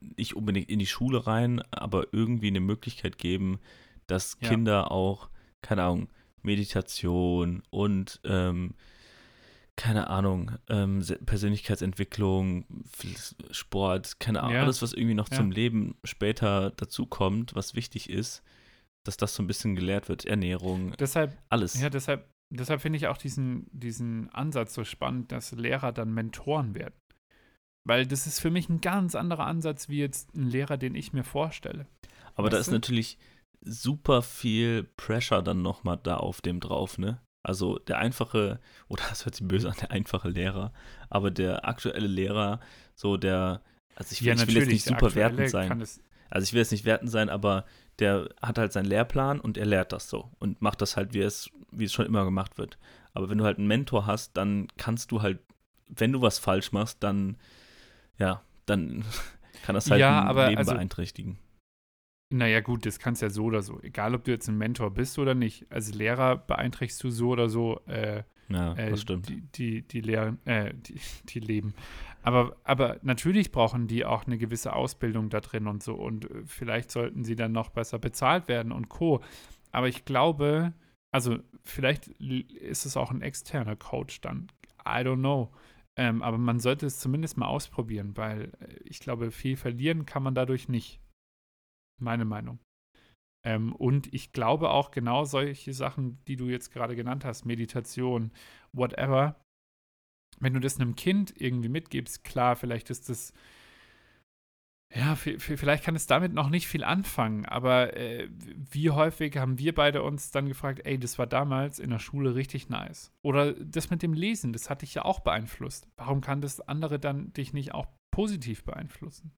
[0.00, 3.60] nicht unbedingt in die Schule rein, aber irgendwie eine Möglichkeit geben,
[4.06, 4.48] dass ja.
[4.48, 5.30] Kinder auch,
[5.62, 6.08] keine Ahnung,
[6.42, 8.74] Meditation und ähm,
[9.78, 12.66] keine Ahnung, ähm, Persönlichkeitsentwicklung,
[13.52, 14.62] Sport, keine Ahnung, ja.
[14.62, 15.36] alles, was irgendwie noch ja.
[15.36, 18.42] zum Leben später dazukommt, was wichtig ist,
[19.04, 20.24] dass das so ein bisschen gelehrt wird.
[20.24, 21.80] Ernährung, deshalb, alles.
[21.80, 26.74] Ja, deshalb, deshalb finde ich auch diesen, diesen Ansatz so spannend, dass Lehrer dann Mentoren
[26.74, 26.94] werden.
[27.86, 31.12] Weil das ist für mich ein ganz anderer Ansatz wie jetzt ein Lehrer, den ich
[31.12, 31.86] mir vorstelle.
[32.34, 32.72] Aber weißt da ist du?
[32.72, 33.16] natürlich
[33.60, 37.20] super viel Pressure dann nochmal da auf dem drauf, ne?
[37.42, 40.72] Also der einfache, oder das hört sich böse an, der einfache Lehrer,
[41.08, 42.60] aber der aktuelle Lehrer,
[42.94, 43.62] so der,
[43.94, 45.84] also ich will, ja, ich will jetzt nicht super wertend sein.
[46.30, 47.64] Also ich will jetzt nicht wertend sein, aber
[47.98, 51.20] der hat halt seinen Lehrplan und er lehrt das so und macht das halt, wie
[51.20, 52.78] es, wie es schon immer gemacht wird.
[53.14, 55.40] Aber wenn du halt einen Mentor hast, dann kannst du halt,
[55.88, 57.36] wenn du was falsch machst, dann,
[58.18, 59.04] ja, dann
[59.64, 61.38] kann das halt ja, ein Leben also, beeinträchtigen.
[62.30, 63.80] Naja, gut, das kannst ja so oder so.
[63.80, 65.70] Egal, ob du jetzt ein Mentor bist oder nicht.
[65.70, 69.28] Als Lehrer beeinträchtigst du so oder so äh, ja, äh, das stimmt.
[69.28, 71.74] Die, die, die Lehren, äh, die, die Leben.
[72.22, 75.94] Aber, aber natürlich brauchen die auch eine gewisse Ausbildung da drin und so.
[75.94, 79.22] Und äh, vielleicht sollten sie dann noch besser bezahlt werden und Co.
[79.70, 80.72] Aber ich glaube,
[81.10, 84.48] also vielleicht ist es auch ein externer Coach dann.
[84.80, 85.52] I don't know.
[85.96, 90.22] Ähm, aber man sollte es zumindest mal ausprobieren, weil äh, ich glaube, viel verlieren kann
[90.22, 91.00] man dadurch nicht.
[91.98, 92.58] Meine Meinung.
[93.44, 98.32] Ähm, und ich glaube auch genau solche Sachen, die du jetzt gerade genannt hast, Meditation,
[98.72, 99.36] whatever,
[100.40, 103.32] wenn du das einem Kind irgendwie mitgibst, klar, vielleicht ist das,
[104.94, 109.74] ja, vielleicht kann es damit noch nicht viel anfangen, aber äh, wie häufig haben wir
[109.74, 113.12] beide uns dann gefragt, ey, das war damals in der Schule richtig nice.
[113.22, 115.88] Oder das mit dem Lesen, das hat dich ja auch beeinflusst.
[115.96, 119.32] Warum kann das andere dann dich nicht auch positiv beeinflussen?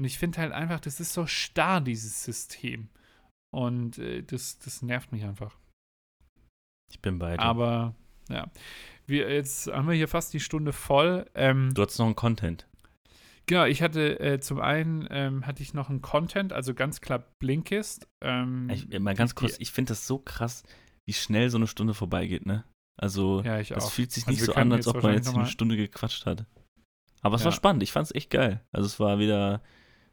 [0.00, 2.88] Und ich finde halt einfach, das ist so starr, dieses System.
[3.54, 5.58] Und äh, das, das nervt mich einfach.
[6.90, 7.42] Ich bin bei dir.
[7.42, 7.94] Aber,
[8.30, 8.50] ja.
[9.04, 11.26] Wir, jetzt haben wir hier fast die Stunde voll.
[11.34, 12.66] Ähm, du hast noch einen Content.
[13.44, 17.26] Genau, ich hatte äh, zum einen ähm, hatte ich noch einen Content, also ganz klar
[17.38, 18.08] Blinkist.
[18.24, 20.62] Ähm, ich, mal ganz kurz, ich finde das so krass,
[21.06, 22.64] wie schnell so eine Stunde vorbeigeht, ne?
[22.96, 23.90] Also, ja, das auch.
[23.90, 26.46] fühlt sich also nicht so an, als ob man jetzt eine Stunde gequatscht hat.
[27.20, 27.46] Aber es ja.
[27.46, 28.64] war spannend, ich fand es echt geil.
[28.72, 29.60] Also, es war wieder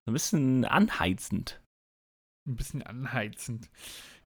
[0.07, 1.61] ein bisschen anheizend.
[2.47, 3.69] Ein bisschen anheizend.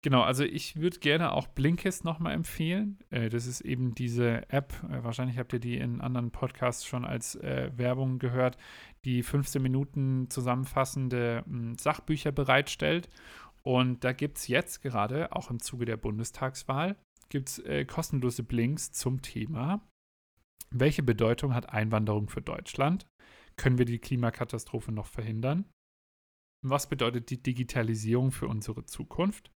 [0.04, 3.00] Genau, also ich würde gerne auch Blinkist nochmal empfehlen.
[3.10, 7.06] Äh, das ist eben diese App, äh, wahrscheinlich habt ihr die in anderen Podcasts schon
[7.06, 8.58] als äh, Werbung gehört,
[9.06, 13.10] die 15 Minuten zusammenfassende mh, hm, Sachbücher bereitstellt.
[13.64, 16.96] Und da gibt es jetzt gerade, auch im Zuge der Bundestagswahl,
[17.30, 19.82] gibt äh, kostenlose Blinks zum Thema,
[20.72, 23.06] welche Bedeutung hat Einwanderung für Deutschland?
[23.62, 25.70] Können wir die Klimakatastrophe noch verhindern?
[26.66, 29.52] Was bedeutet die Digitalisierung für unsere Zukunft?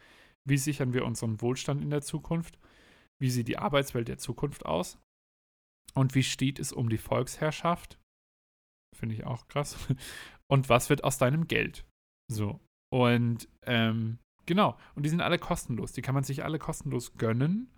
[0.45, 2.59] Wie sichern wir unseren Wohlstand in der Zukunft?
[3.21, 4.99] Wie sieht die Arbeitswelt der Zukunft aus?
[5.95, 8.01] Und wie steht es um die Volksherrschaft?
[8.93, 9.77] Finde ich auch krass.
[10.51, 11.87] Und was wird aus deinem Geld?
[12.29, 12.59] So.
[12.93, 14.77] Und ähm, genau.
[14.97, 15.93] Und die sind alle kostenlos.
[15.93, 17.71] Die kann man sich alle kostenlos gönnen.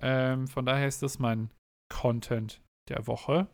[0.00, 1.50] Ähm, von daher ist das mein
[1.90, 3.48] Content der Woche.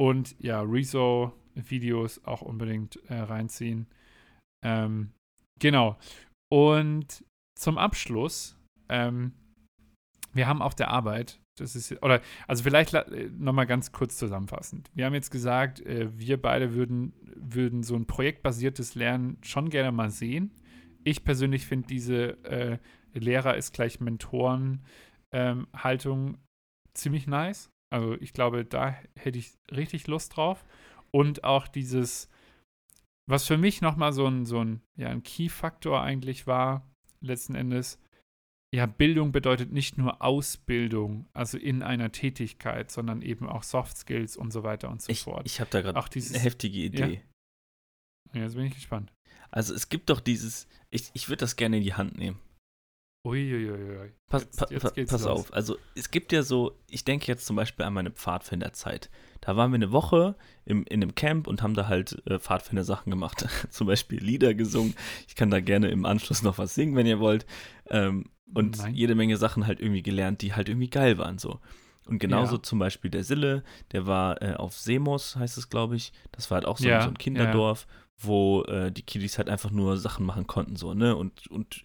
[0.00, 3.86] Und ja, Rezo-Videos auch unbedingt äh, reinziehen.
[4.64, 5.12] Ähm,
[5.58, 5.98] genau.
[6.50, 7.22] Und
[7.54, 8.56] zum Abschluss,
[8.88, 9.34] ähm,
[10.32, 14.90] wir haben auf der Arbeit, das ist, oder, also vielleicht äh, nochmal ganz kurz zusammenfassend.
[14.94, 19.92] Wir haben jetzt gesagt, äh, wir beide würden, würden so ein projektbasiertes Lernen schon gerne
[19.92, 20.50] mal sehen.
[21.04, 22.78] Ich persönlich finde diese äh,
[23.12, 26.38] Lehrer ist gleich Mentoren-Haltung ähm,
[26.94, 27.68] ziemlich nice.
[27.90, 30.64] Also ich glaube, da hätte ich richtig Lust drauf.
[31.10, 32.28] Und auch dieses,
[33.26, 36.88] was für mich nochmal so ein, so ein, ja, ein Key-Faktor eigentlich war,
[37.20, 37.98] letzten Endes,
[38.72, 44.36] ja, Bildung bedeutet nicht nur Ausbildung, also in einer Tätigkeit, sondern eben auch Soft Skills
[44.36, 45.44] und so weiter und so ich, fort.
[45.44, 47.22] Ich habe da gerade eine heftige Idee.
[48.32, 48.38] Ja?
[48.38, 49.12] ja, jetzt bin ich gespannt.
[49.50, 52.38] Also es gibt doch dieses, ich, ich würde das gerne in die Hand nehmen.
[53.24, 54.12] Uiuiui.
[54.28, 57.56] Pass, jetzt, jetzt pa pass auf, also es gibt ja so, ich denke jetzt zum
[57.56, 59.10] Beispiel an meine Pfadfinderzeit.
[59.42, 63.10] Da waren wir eine Woche im, in einem Camp und haben da halt äh, Pfadfinder-Sachen
[63.10, 63.46] gemacht.
[63.70, 64.94] zum Beispiel Lieder gesungen.
[65.28, 67.46] Ich kann da gerne im Anschluss noch was singen, wenn ihr wollt.
[67.88, 68.94] Ähm, und Nein.
[68.94, 71.60] jede Menge Sachen halt irgendwie gelernt, die halt irgendwie geil waren so.
[72.06, 72.62] Und genauso ja.
[72.62, 73.62] zum Beispiel der Sille,
[73.92, 76.12] der war äh, auf Semos, heißt es, glaube ich.
[76.32, 78.26] Das war halt auch so, ja, so ein Kinderdorf, ja.
[78.28, 81.14] wo äh, die Kiddies halt einfach nur Sachen machen konnten, so, ne?
[81.14, 81.84] Und, und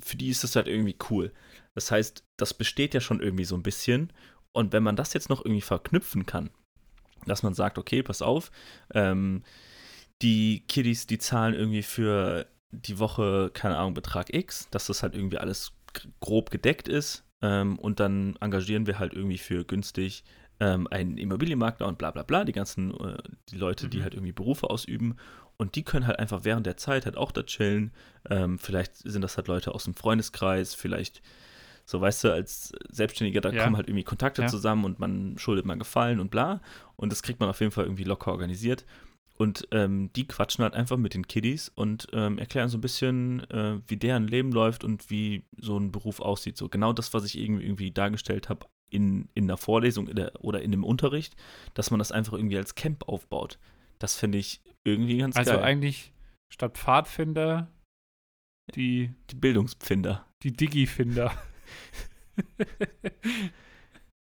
[0.00, 1.32] für die ist das halt irgendwie cool.
[1.74, 4.12] Das heißt, das besteht ja schon irgendwie so ein bisschen.
[4.52, 6.50] Und wenn man das jetzt noch irgendwie verknüpfen kann,
[7.26, 8.50] dass man sagt, okay, pass auf,
[8.94, 9.42] ähm,
[10.22, 15.14] die Kiddies, die zahlen irgendwie für die Woche, keine Ahnung, Betrag X, dass das halt
[15.14, 15.72] irgendwie alles
[16.20, 17.24] grob gedeckt ist.
[17.42, 20.24] Ähm, und dann engagieren wir halt irgendwie für günstig
[20.58, 23.18] ähm, einen Immobilienmakler und bla bla bla, die ganzen, äh,
[23.50, 23.90] die Leute, mhm.
[23.90, 25.16] die halt irgendwie Berufe ausüben.
[25.56, 27.92] Und die können halt einfach während der Zeit halt auch da chillen.
[28.28, 31.22] Ähm, vielleicht sind das halt Leute aus dem Freundeskreis, vielleicht
[31.86, 33.62] so, weißt du, als Selbstständiger, da ja.
[33.62, 34.48] kommen halt irgendwie Kontakte ja.
[34.48, 36.60] zusammen und man schuldet mal Gefallen und bla.
[36.96, 38.84] Und das kriegt man auf jeden Fall irgendwie locker organisiert.
[39.38, 43.48] Und ähm, die quatschen halt einfach mit den Kiddies und ähm, erklären so ein bisschen,
[43.50, 46.56] äh, wie deren Leben läuft und wie so ein Beruf aussieht.
[46.56, 50.32] So genau das, was ich irgendwie, irgendwie dargestellt habe in, in der Vorlesung in der,
[50.42, 51.36] oder in dem Unterricht,
[51.74, 53.58] dass man das einfach irgendwie als Camp aufbaut.
[53.98, 55.58] Das finde ich irgendwie ganz also geil.
[55.58, 56.12] Also eigentlich
[56.52, 57.68] statt Pfadfinder
[58.74, 59.10] die.
[59.30, 60.26] Die Bildungspfinder.
[60.42, 61.32] Die Digi-Finder.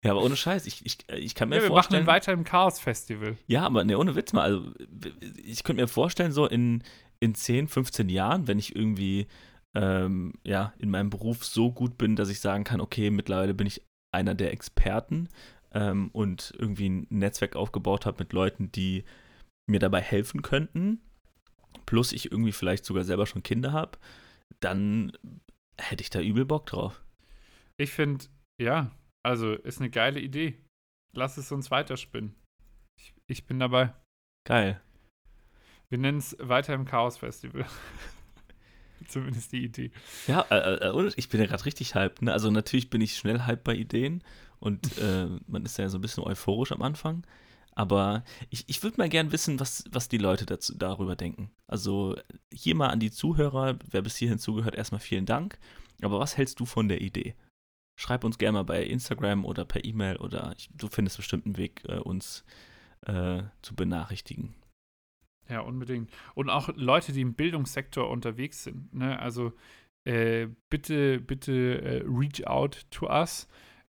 [0.04, 2.04] ja, aber ohne Scheiß, ich, ich, ich kann mir ja, wir vorstellen.
[2.04, 3.38] Wir machen weiter im Chaos-Festival.
[3.48, 4.44] Ja, aber ne, ohne Witz mal.
[4.44, 4.72] Also,
[5.44, 6.84] ich könnte mir vorstellen, so in,
[7.20, 9.28] in 10, 15 Jahren, wenn ich irgendwie
[9.76, 13.68] ähm, ja, in meinem Beruf so gut bin, dass ich sagen kann, okay, mittlerweile bin
[13.68, 13.82] ich
[14.14, 15.30] einer der Experten,
[15.74, 19.04] ähm, und irgendwie ein Netzwerk aufgebaut habe mit Leuten, die
[19.68, 21.02] mir dabei helfen könnten,
[21.86, 23.98] plus ich irgendwie vielleicht sogar selber schon Kinder habe,
[24.60, 25.12] dann
[25.78, 27.04] hätte ich da übel Bock drauf.
[27.78, 28.26] Ich finde,
[28.60, 28.92] ja,
[29.24, 30.58] also ist eine geile Idee.
[31.14, 32.36] Lass es uns weiterspinnen.
[33.00, 33.94] Ich, ich bin dabei.
[34.48, 34.82] Geil.
[35.90, 37.66] Wir nennen es weiter im Chaos Festival.
[39.08, 39.92] Zumindest die Idee.
[40.28, 42.22] Ja, äh, äh, ich bin ja gerade richtig hyped.
[42.22, 42.34] Ne?
[42.34, 44.24] Also natürlich bin ich schnell hyped bei Ideen
[44.60, 47.26] und äh, man ist ja so ein bisschen euphorisch am Anfang.
[47.78, 51.52] Aber ich, ich würde mal gern wissen, was, was die Leute dazu, darüber denken.
[51.68, 52.16] Also
[52.52, 55.60] hier mal an die Zuhörer, wer bis hierhin zugehört, erstmal vielen Dank.
[56.02, 57.36] Aber was hältst du von der Idee?
[57.96, 61.58] Schreib uns gerne mal bei Instagram oder per E-Mail oder ich, du findest bestimmt einen
[61.58, 62.44] Weg, äh, uns
[63.06, 64.56] äh, zu benachrichtigen.
[65.48, 66.10] Ja, unbedingt.
[66.34, 68.92] Und auch Leute, die im Bildungssektor unterwegs sind.
[68.92, 69.20] Ne?
[69.20, 69.54] Also
[70.04, 73.48] äh, bitte, bitte äh, reach out to us.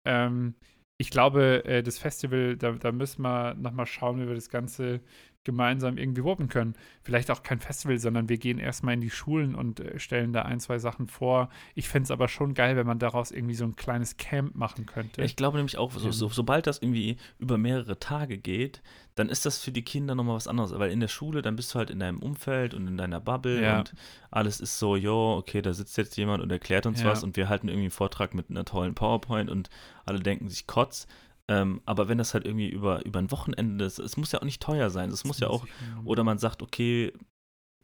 [0.07, 0.55] Ähm,
[0.99, 5.01] ich glaube, äh, das Festival, da, da müssen wir nochmal schauen, wie wir das Ganze
[5.45, 6.74] gemeinsam irgendwie wuppen können.
[7.03, 10.42] Vielleicht auch kein Festival, sondern wir gehen erstmal in die Schulen und äh, stellen da
[10.42, 11.51] ein, zwei Sachen vor.
[11.74, 14.86] Ich fände es aber schon geil, wenn man daraus irgendwie so ein kleines Camp machen
[14.86, 15.20] könnte.
[15.20, 18.82] Ja, ich glaube nämlich auch, so, so, sobald das irgendwie über mehrere Tage geht,
[19.14, 20.76] dann ist das für die Kinder nochmal was anderes.
[20.76, 23.62] Weil in der Schule, dann bist du halt in deinem Umfeld und in deiner Bubble
[23.62, 23.78] ja.
[23.78, 23.95] und
[24.30, 27.07] alles ist so, jo, okay, da sitzt jetzt jemand und erklärt uns ja.
[27.07, 29.70] was und wir halten irgendwie einen Vortrag mit einer tollen PowerPoint und
[30.05, 31.07] alle denken sich Kotz.
[31.49, 34.45] Ähm, aber wenn das halt irgendwie über, über ein Wochenende ist, es muss ja auch
[34.45, 35.11] nicht teuer sein.
[35.11, 35.66] Es muss ja auch,
[36.05, 37.12] oder man sagt, okay,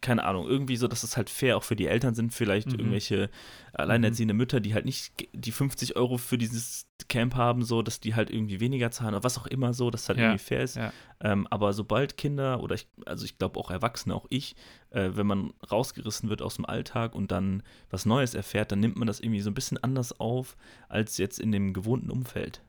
[0.00, 2.78] keine Ahnung, irgendwie so, dass es halt fair auch für die Eltern sind, vielleicht mhm.
[2.78, 3.30] irgendwelche
[3.72, 4.38] alleinerziehende mhm.
[4.38, 8.30] Mütter, die halt nicht die 50 Euro für dieses Camp haben, so, dass die halt
[8.30, 10.26] irgendwie weniger zahlen oder was auch immer so, dass es halt ja.
[10.26, 10.76] irgendwie fair ist.
[10.76, 10.92] Ja.
[11.20, 14.56] Ähm, aber sobald Kinder oder ich, also ich glaube auch Erwachsene, auch ich,
[14.90, 18.96] äh, wenn man rausgerissen wird aus dem Alltag und dann was Neues erfährt, dann nimmt
[18.96, 20.56] man das irgendwie so ein bisschen anders auf
[20.88, 22.62] als jetzt in dem gewohnten Umfeld.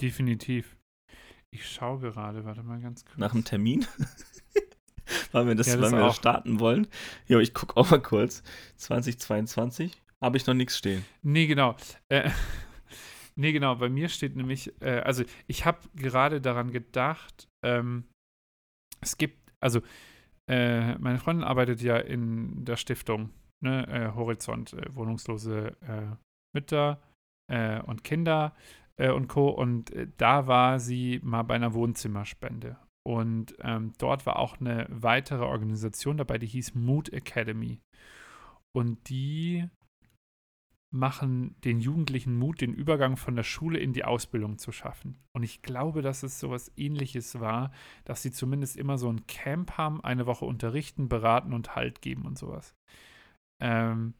[0.00, 0.76] Definitiv.
[1.50, 3.18] Ich schaue gerade, warte mal ganz kurz.
[3.18, 3.86] Nach dem Termin?
[5.32, 6.86] weil wir das, ja, das weil wir starten wollen.
[7.26, 8.42] Ja, ich gucke auch mal kurz.
[8.76, 11.04] 2022 habe ich noch nichts stehen.
[11.22, 11.76] Nee, genau.
[12.08, 12.30] Äh,
[13.36, 13.76] nee, genau.
[13.76, 18.04] Bei mir steht nämlich, äh, also ich habe gerade daran gedacht, ähm,
[19.00, 19.80] es gibt, also
[20.48, 23.30] äh, meine Freundin arbeitet ja in der Stiftung,
[23.60, 26.16] ne, äh, Horizont, äh, wohnungslose äh,
[26.54, 27.00] Mütter
[27.86, 28.54] und Kinder
[28.98, 29.48] äh, und Co.
[29.48, 32.76] Und äh, da war sie mal bei einer Wohnzimmerspende.
[33.06, 37.80] Und ähm, dort war auch eine weitere Organisation dabei, die hieß Mood Academy.
[38.76, 39.66] Und die
[40.90, 45.18] machen den Jugendlichen Mut, den Übergang von der Schule in die Ausbildung zu schaffen.
[45.34, 47.72] Und ich glaube, dass es sowas ähnliches war,
[48.04, 52.24] dass sie zumindest immer so ein Camp haben, eine Woche unterrichten, beraten und Halt geben
[52.24, 52.74] und sowas.
[53.62, 54.14] Ähm,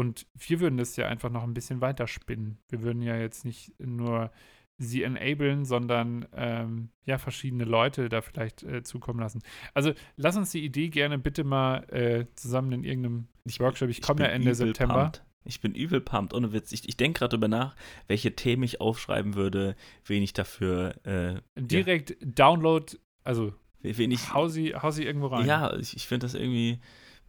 [0.00, 2.56] und wir würden das ja einfach noch ein bisschen weiter spinnen.
[2.70, 4.30] Wir würden ja jetzt nicht nur
[4.78, 9.42] sie enablen, sondern ähm, ja, verschiedene Leute da vielleicht äh, zukommen lassen.
[9.74, 13.90] Also lass uns die Idee gerne bitte mal äh, zusammen in irgendeinem ich, Workshop.
[13.90, 15.02] Ich komme ja Ende September.
[15.02, 15.22] Pumped.
[15.44, 16.72] Ich bin übel pumped, ohne Witz.
[16.72, 17.76] Ich, ich denke gerade darüber nach,
[18.06, 19.76] welche Themen ich aufschreiben würde,
[20.06, 20.94] wen ich dafür.
[21.04, 22.16] Äh, Direkt ja.
[22.22, 25.44] Download, also wen ich, hau, sie, hau sie irgendwo rein.
[25.44, 26.80] Ja, ich, ich finde das irgendwie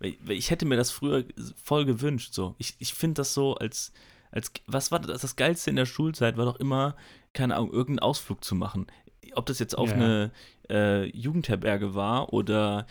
[0.01, 1.23] ich hätte mir das früher
[1.61, 2.33] voll gewünscht.
[2.33, 2.55] So.
[2.57, 3.93] Ich, ich finde das so als,
[4.31, 5.21] als, was war das?
[5.21, 6.95] Das Geilste in der Schulzeit war doch immer,
[7.33, 8.87] keine Ahnung, irgendeinen Ausflug zu machen.
[9.33, 9.95] Ob das jetzt auf ja.
[9.95, 10.31] eine
[10.69, 12.87] äh, Jugendherberge war oder,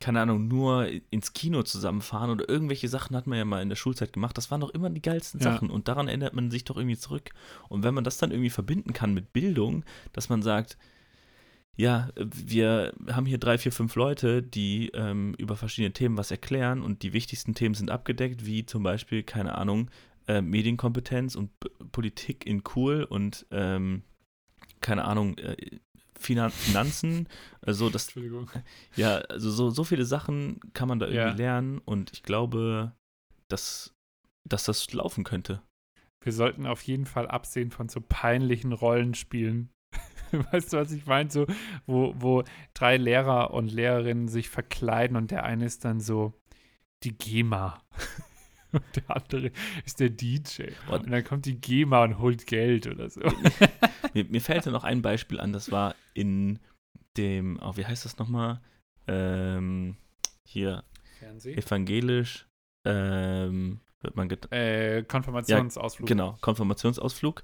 [0.00, 3.76] keine Ahnung, nur ins Kino zusammenfahren oder irgendwelche Sachen hat man ja mal in der
[3.76, 4.36] Schulzeit gemacht.
[4.36, 5.52] Das waren doch immer die geilsten ja.
[5.52, 7.30] Sachen und daran erinnert man sich doch irgendwie zurück.
[7.68, 10.76] Und wenn man das dann irgendwie verbinden kann mit Bildung, dass man sagt,
[11.80, 16.82] ja, wir haben hier drei, vier, fünf Leute, die ähm, über verschiedene Themen was erklären
[16.82, 19.90] und die wichtigsten Themen sind abgedeckt, wie zum Beispiel, keine Ahnung,
[20.28, 24.02] äh, Medienkompetenz und B Politik in cool und ähm,
[24.82, 25.56] keine Ahnung, äh,
[26.18, 27.26] Finan Finanzen,
[27.62, 28.50] also das, Entschuldigung.
[28.96, 31.52] ja, also so, so viele Sachen kann man da irgendwie ja.
[31.54, 32.92] lernen und ich glaube,
[33.48, 33.94] dass,
[34.46, 35.62] dass das laufen könnte.
[36.22, 39.70] Wir sollten auf jeden Fall absehen von so peinlichen Rollenspielen,
[40.52, 41.30] weißt du, was ich meine?
[41.30, 41.46] So,
[41.86, 46.34] wo, wo drei Lehrer und Lehrerinnen sich verkleiden und der eine ist dann so
[47.02, 47.82] die GEMA.
[48.72, 49.50] Und der andere
[49.84, 50.68] ist der DJ.
[50.86, 53.20] Und, und dann kommt die GEMA und holt Geld oder so.
[54.14, 56.60] mir, mir fällt da noch ein Beispiel an, das war in
[57.16, 58.60] dem, oh, wie heißt das nochmal?
[59.08, 59.96] Ähm,
[60.44, 60.84] hier.
[61.18, 61.58] Fernsehen?
[61.58, 62.46] Evangelisch.
[62.84, 66.08] Ähm, wird man äh, Konfirmationsausflug.
[66.08, 67.42] Ja, genau, Konfirmationsausflug.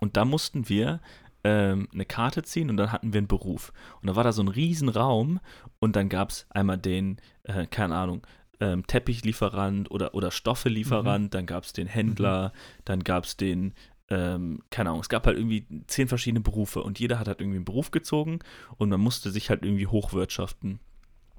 [0.00, 1.00] Und da mussten wir
[1.46, 3.72] ähm, eine Karte ziehen und dann hatten wir einen Beruf.
[4.00, 5.38] Und da war da so ein Riesenraum
[5.78, 8.26] und dann gab es einmal den, äh, keine Ahnung,
[8.58, 11.30] ähm, Teppichlieferant oder, oder Stoffelieferant, mhm.
[11.30, 12.82] dann gab es den Händler, mhm.
[12.84, 13.74] dann gab es den
[14.08, 17.56] ähm, keine Ahnung, es gab halt irgendwie zehn verschiedene Berufe und jeder hat halt irgendwie
[17.56, 18.38] einen Beruf gezogen
[18.76, 20.78] und man musste sich halt irgendwie hochwirtschaften.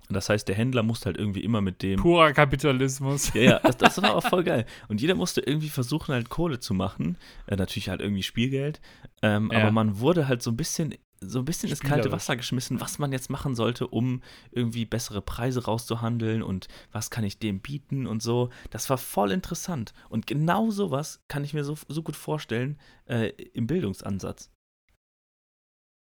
[0.10, 2.00] Und das heißt, der Händler musste halt irgendwie immer mit dem.
[2.00, 3.34] Purer Kapitalismus.
[3.34, 4.66] Ja, ja, das, das war auch voll geil.
[4.88, 7.18] Und jeder musste irgendwie versuchen, halt Kohle zu machen.
[7.48, 8.80] Äh, natürlich halt irgendwie Spielgeld.
[9.22, 9.60] Ähm, Ja.
[9.60, 12.12] Aber man wurde halt so ein bisschen, so ein bisschen ins kalte.
[12.12, 17.24] Wasser geschmissen, was man jetzt machen sollte, um irgendwie bessere Preise rauszuhandeln und was kann
[17.24, 18.50] ich dem bieten und so.
[18.70, 19.94] Das war voll interessant.
[20.10, 24.52] Und genau sowas kann ich mir so, so gut vorstellen äh, im Bildungsansatz.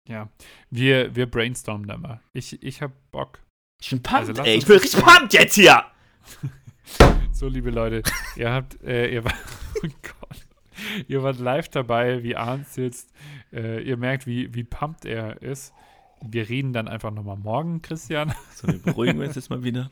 [0.10, 0.30] Ja.
[0.70, 2.22] Wir, wir brainstormen da mal.
[2.34, 3.43] Ich, ich hab Bock.
[3.84, 4.55] Ich bin pumped, Also ey.
[4.55, 5.84] Ich bin richtig pumped jetzt hier.
[7.34, 8.03] So, liebe Leute,
[8.38, 9.36] ihr habt, äh, ihr wart,
[9.84, 10.47] oh Gott,
[11.09, 13.11] ihr wart live dabei, wie Arndt sitzt.
[13.51, 15.73] Äh, ihr merkt, wie, wie pumped er ist.
[16.21, 18.34] Wir reden dann einfach nochmal morgen, Christian.
[18.55, 19.91] So, wir beruhigen uns jetzt mal wieder.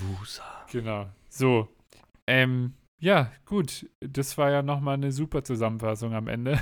[0.00, 0.42] Wusa.
[0.72, 1.06] Genau.
[1.28, 1.68] So.
[2.26, 3.88] Ähm, ja, gut.
[4.00, 6.58] Das war ja nochmal eine super Zusammenfassung am Ende.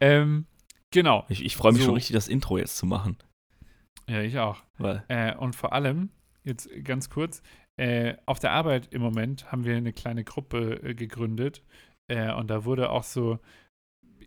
[0.00, 0.46] ähm,
[0.90, 1.26] genau.
[1.28, 1.86] Ich, ich freue mich So.
[1.86, 3.18] schon richtig, das Intro jetzt zu machen.
[4.10, 4.64] Ja, ich auch.
[5.06, 6.10] Äh, und vor allem,
[6.42, 7.42] jetzt ganz kurz,
[7.76, 11.62] äh, auf der Arbeit im Moment haben wir eine kleine Gruppe äh, gegründet.
[12.08, 13.38] Äh, und da wurde auch so,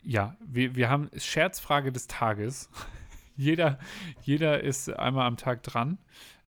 [0.01, 2.69] ja, wir, wir haben Scherzfrage des Tages.
[3.35, 3.77] jeder,
[4.21, 5.97] jeder ist einmal am Tag dran,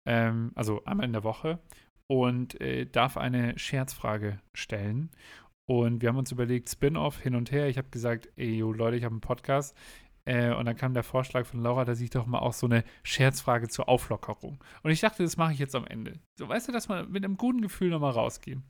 [0.05, 1.59] ähm, also einmal in der Woche
[2.07, 5.09] und äh, darf eine Scherzfrage stellen.
[5.69, 7.69] Und wir haben uns überlegt, Spin-off hin und her.
[7.69, 9.73] Ich habe gesagt, ey, yo, Leute, ich habe einen Podcast.
[10.31, 12.85] Äh, und dann kam der Vorschlag von Laura, dass ich doch mal auch so eine
[13.03, 14.63] Scherzfrage zur Auflockerung.
[14.81, 16.19] Und ich dachte, das mache ich jetzt am Ende.
[16.39, 18.63] So, weißt du, dass wir mit einem guten Gefühl nochmal rausgehen.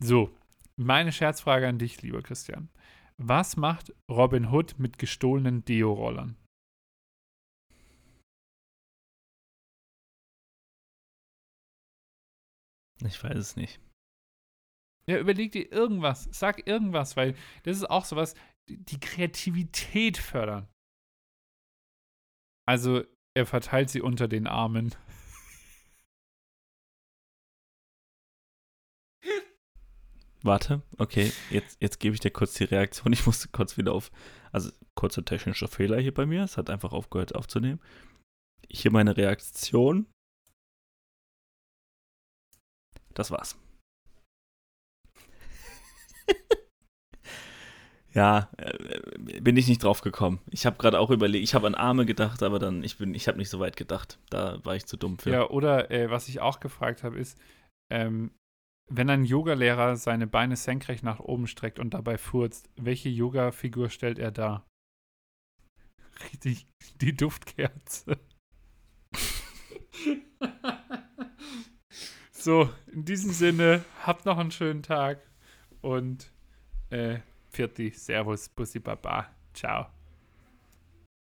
[0.00, 0.30] So,
[0.76, 2.68] meine Scherzfrage an dich, lieber Christian.
[3.16, 6.36] Was macht Robin Hood mit gestohlenen Deo-Rollern?
[13.06, 13.80] ich weiß es nicht.
[15.06, 16.28] Ja, überleg dir irgendwas.
[16.32, 17.34] Sag irgendwas, weil
[17.64, 18.34] das ist auch sowas,
[18.68, 20.68] die Kreativität fördern.
[22.66, 23.04] Also,
[23.36, 24.94] er verteilt sie unter den Armen.
[30.44, 33.12] Warte, okay, jetzt, jetzt gebe ich dir kurz die Reaktion.
[33.14, 34.10] Ich musste kurz wieder auf,
[34.52, 36.44] also kurzer technischer Fehler hier bei mir.
[36.44, 37.80] Es hat einfach aufgehört aufzunehmen.
[38.68, 40.06] Hier meine Reaktion.
[43.14, 43.56] Das war's.
[48.14, 50.40] ja, äh, bin ich nicht drauf gekommen.
[50.50, 53.26] Ich habe gerade auch überlegt, ich habe an Arme gedacht, aber dann, ich bin, ich
[53.26, 54.20] habe nicht so weit gedacht.
[54.30, 55.30] Da war ich zu dumm für.
[55.30, 57.36] Ja, oder äh, was ich auch gefragt habe, ist,
[57.90, 58.30] ähm,
[58.88, 64.20] wenn ein Yogalehrer seine Beine senkrecht nach oben streckt und dabei furzt, welche Yoga-Figur stellt
[64.20, 64.64] er dar?
[66.22, 66.68] Richtig,
[67.00, 68.20] die Duftkerze.
[72.30, 75.18] so, in diesem Sinne, habt noch einen schönen Tag
[75.80, 76.30] und
[76.90, 77.18] äh,
[77.54, 79.30] Pfiat Servus, Bussi Baba.
[79.54, 80.03] Ciao.